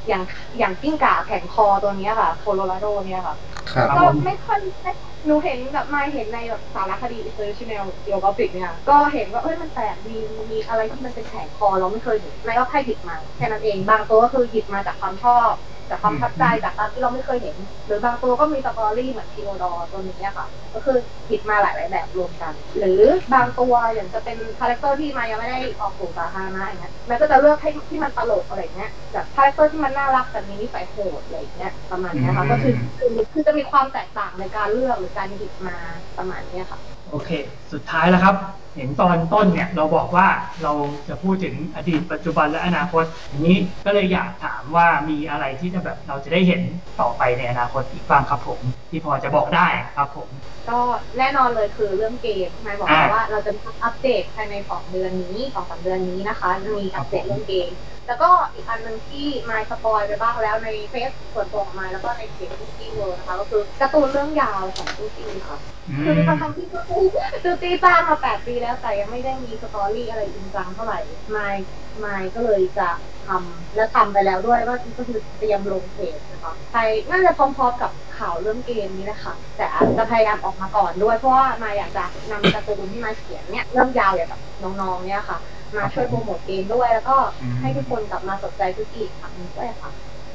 [0.08, 0.24] อย่าง
[0.60, 3.36] อย่างกิ้งก่าแผงคอตัวเนี้ยค่ะโคโลราโดเนี่ยค่ะ
[3.72, 4.92] ครับก็ไม่ค่อยไม่
[5.26, 15.52] หนูเห็นแบบมาเห็นในแบบสารคดี international geographic เนี่ยก็เห็นว่าเอ้ยมันแปลกดีมันมีอะไรที่มันเป็นแผงคอเราไม่เคยเห็นมายก็แค่หยิบมาแค่นั้นเองบางตัวก็คือหยิบมาจากความชอบ
[15.92, 23.02] จากความประทับใจจากการที่เราไม่เคยเห็น หรือบางตัวก็มี story เหมือนธีโอดอร์ตัวนี้อะค่ะ ก็คือหยิบมาหลายๆแบบรวมกัน หรือ
[23.34, 35.78] บางตัวอย่างจะเป็นคาแรคเตอร์ที่มายังไม่ได้ออกสู่สาธารณะอย่างเงี้ยมันก็จะเลือกให้ที่มันตลกอะไรเงี้ยแบบคาแรคเตอร์ที่มันน่ารักแต่มีนิสัยโหดอะไรเงี้ยประมาณเนี้ยค่ะก็คือคือคือจะมีความแตกต่างในการเลือกหรือการหยิบมา
[36.18, 37.30] ประมาณเนี้ยค่ะ โอเค
[37.72, 40.28] สุดท้ายแล้วครับ เห็นตอนต้นเนี่ยเราบอกว่า
[40.64, 40.74] เรา
[41.10, 46.62] จะพูดถึงอดีตปัจจุบันและอนาคตทีนี้ก็เลยอยากถามว่ามีอะไรที่จะแบบเราจะได้เห็น
[47.02, 48.60] ต่อไปในอนาคตอีกบ้างครับผม
[48.90, 49.68] ที่พอจะบอกได้
[49.98, 50.30] ครับผม
[50.70, 50.80] ก็
[51.18, 53.52] แน่นอนเลยคือเรื่องเกมมายบอกว่าเราจะ
[53.84, 57.72] อัปเดตภายในสองเดือนนี้สองสามเดือนนี้นะคะจะมีอัปเดตเรื่องเกม
[58.12, 65.60] แล้วก็อีกอันหนึ่งที่มาย spoil ไปบ้างแล้วในเฟซส่วนตัวของมายแล้วก็ในเพจทูตี้ World นะคะก็คือการ์ตูนเรื่องยาวของทูตี้ค่ะ
[65.90, 67.04] อืม คือทั้งๆที่ทูตี้
[67.44, 71.00] ทูตี้สร้างมาแปดปีแล้วแต่ยังไม่ได้มี story อะไรจริงจังเท่าไหร่
[71.36, 71.56] มาย
[72.04, 72.88] มายก็เลยจะ
[73.28, 85.38] ทำและทำไปแล้วด้วยว่าก็คือเตรียมลงเพจนะคะใครน่าจะพร้อมๆกับข่าวเรื่องเกมนี้แหละค่ะแต่อาจจะพยายามออกมาก่อนด้วยเพราะว่ามายอยากจะนำการ์ตูนที่มาเขียนเนี่ยเรื่องยาวอย่างกับน้องๆเนี่ยค่ะ
[85.78, 87.18] มาช่วยโปรโมทเกมด้วยแล้วก็
[87.62, 89.92] ให้ทุกคนกลับมาสนใจทุกอีกครั้งหนึ่งด้วยค่ะ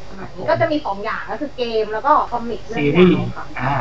[0.09, 3.77] ประมาณนี้ก็จะมีสองอย่างก็คือเกมแล้วก็ comic เรื่องยาวซีรีส์ค่ะอ่า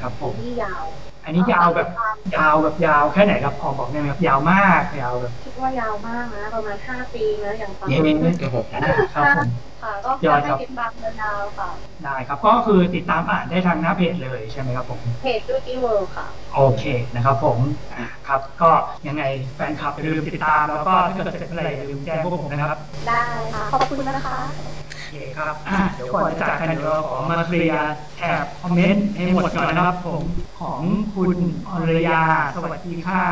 [0.00, 0.84] ครับผมซีรีส์ยาว
[1.28, 1.88] อันนี้ยาวแบบ
[2.36, 7.98] ยาวแบบยาวแค่ไหนครับพอบอกได้ไหมครับยาวมากยาวแบบคิดว่ายาวมากนะประมาณห้าปีนะอย่างต่ำเย้
[8.40, 9.48] โอ้โหอ่าครับผม
[9.82, 11.68] ค่ะก็ยอดให้ครับติดตามยาวๆค่ะ
[12.04, 17.58] ได้ครับก็คือติดตามอ่านได้ทางหน้าเพจเลยใช่ไหมครับผมเพจดูตี้เวิลด์ค่ะโอเคนะครับผม
[17.92, 18.70] อะครับก็
[19.08, 19.24] ยังไง
[19.56, 23.24] แฟนคลับอย่าลืมติดตามแล้วก็ถ้าเกิดเสร็จเมื่อไหร่อย่าลืมแจ้งพวกผมนะครับ ได้
[23.54, 24.38] ค่ะขอบคุณนะคะ
[24.86, 30.22] โอ เคครับอะเดี๋ยวก่อนจะจากกันเดี๋ยวเราขอมาเคลียร์แถบคอมเมนต์ให้หมดก่อนนะครับผม
[30.60, 30.80] ของ
[31.14, 31.38] คุณ
[31.68, 32.22] อรยา
[32.54, 33.24] สวัสดีค่ะ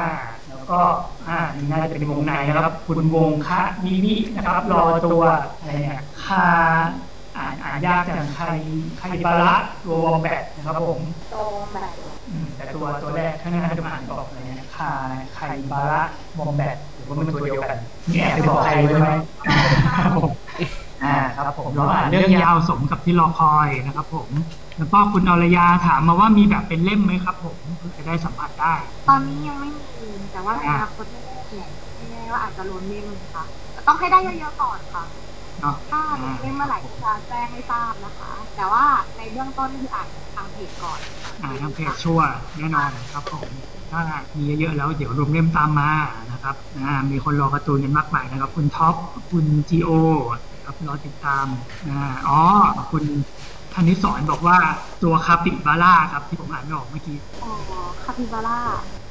[0.48, 0.80] แล้วก็
[1.28, 5.22] อ่านี่น่าจะเป็นวงในนะครับ คุณวงคะมิมินะครับ รอตัว
[5.58, 6.46] อะไรเนี่ยคา
[7.36, 8.46] อ่านอ่านยากจังใคร
[8.98, 9.54] ใครบาระ
[9.84, 11.00] ตัววอมแบทนะครับผม
[11.34, 11.90] ตรงแบบ
[12.28, 14.90] อืมแต่ตัวตัวแรกข้างหน้าจะมาอ่านบอกอะไรเนี่ยคา
[15.34, 15.40] ไค
[15.72, 16.02] บาระ
[16.38, 17.76] บอมแบทหรือว่ามันตัวเดียวกัน
[18.12, 19.10] นี่แอบไปบอกใครไว้ไหม
[20.04, 20.32] ครับผม
[21.04, 24.28] อ่าครับผมเราอ่านเรื่องยาวสมกับที่รอคอยนะครับผม
[24.78, 28.74] แล้วก็คุณอรยาถามมาว่ามีแบบเป็นเล่มไหมครับผมเพื่อจะได้สัมผัสได้
[29.08, 29.86] ตอนนี้ยังไม่มี
[30.32, 31.36] แต่ว่าในอนาคตไม่แน่
[31.96, 35.04] ไม่แน่ว่าอาจจะล้นเล่มค่ะแต่ต้องให้ได้เยอะๆก่อนค่ะ
[35.60, 38.84] เนาะถ้าล้นเล่มเมื่อไหร่จะแจ้งให้ทราบนะคะ แต่ว่า
[39.16, 40.98] ในเบื้องต้นคืออ่านทางเพจก่อน
[41.42, 43.48] อ่าทางเพจชัวร์แน่นอนครับผม
[43.90, 44.00] ถ้า
[44.36, 45.90] มีเยอะๆแล้วเดี๋ยวรวมเล่มตามมา
[46.32, 48.94] นะครับอ่ามีคนรอการ์ตูนกันมากมายนะครับ คุณท็อป
[49.30, 49.90] คุณจีโอ
[50.66, 51.46] ครับรอติดตาม
[51.88, 52.40] อ่าอ๋อ
[52.90, 53.04] คุณ
[53.74, 54.56] ธนิสอนบอกว่า
[55.02, 57.52] ตัวคาปิบาร่าครับที่ผมอ่านไม่ออกเมื่อกี้อ๋อ
[58.04, 58.58] คาปิบาร่า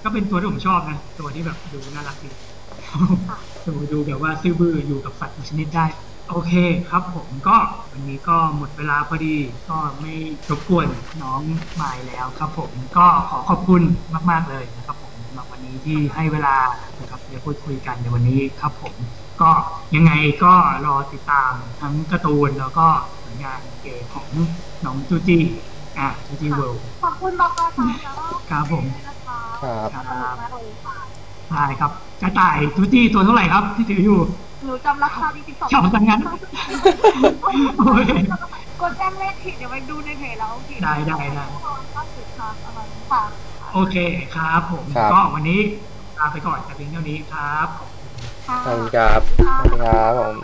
[0.04, 2.30] ก็เป็นตัวที่ผมชอบนะตัวที่แบบดูน่ารักดี
[3.68, 5.86] ดูดูแบบว่าซื่อบื้ออยู่กับสัตว์ทุกชนิดได้
[6.30, 6.54] โอเค
[6.90, 7.58] ครับผมก็
[7.92, 9.36] วันนี้ก็หมดเวลาพอดี
[9.70, 10.14] ก็ไม่
[10.50, 10.88] รบกวน
[11.24, 11.42] น้อง
[11.82, 13.82] มายแล้วครับผมก็ขอขอบคุณ
[14.32, 16.56] มาก ๆ เลยนะครับผมสำหรับวันนี้ที่ให้เวลา
[17.00, 18.96] นะครับเดี๋ยวพูดคุยกันในวันนี้ครับผม
[19.42, 19.52] ก็
[19.96, 20.12] ยังไง
[20.44, 20.54] ก็
[20.86, 22.88] รอติดตามทั้งการ์ตูนแล้วก็
[23.24, 24.28] ผลงานเกมของ
[24.86, 25.44] น้องจูจี้
[26.00, 30.98] อะจูจี้เวิลด์ขอบคุณบอกกสแล้วก็ครับผมนะคะครับสนุกมากเลยค่ะ
[31.52, 34.20] ได้ครับกระต่ายจูจี้ตัวเท่าไหร่ครับ ที่ถืออยู่
[34.66, 36.22] หนูจำราคาดีสิบสองชอบจังงั้น
[37.78, 38.04] โอ้ย
[38.82, 41.44] กดแจ้งเลขผิดเดี๋ยวไปดูในเพจแล้วผิดได้ได้ได้
[41.96, 43.24] ก็สุดค่ะประมาณนี้ค่ะ
[43.74, 43.96] โอเค
[44.36, 45.60] ครับผมครับก็วันนี้
[46.20, 47.88] ลาไปก่อนแต่เพียงเท่านี้ครับค่ะ
[48.48, 50.36] ขอบคุณครับขอบคุณครับผม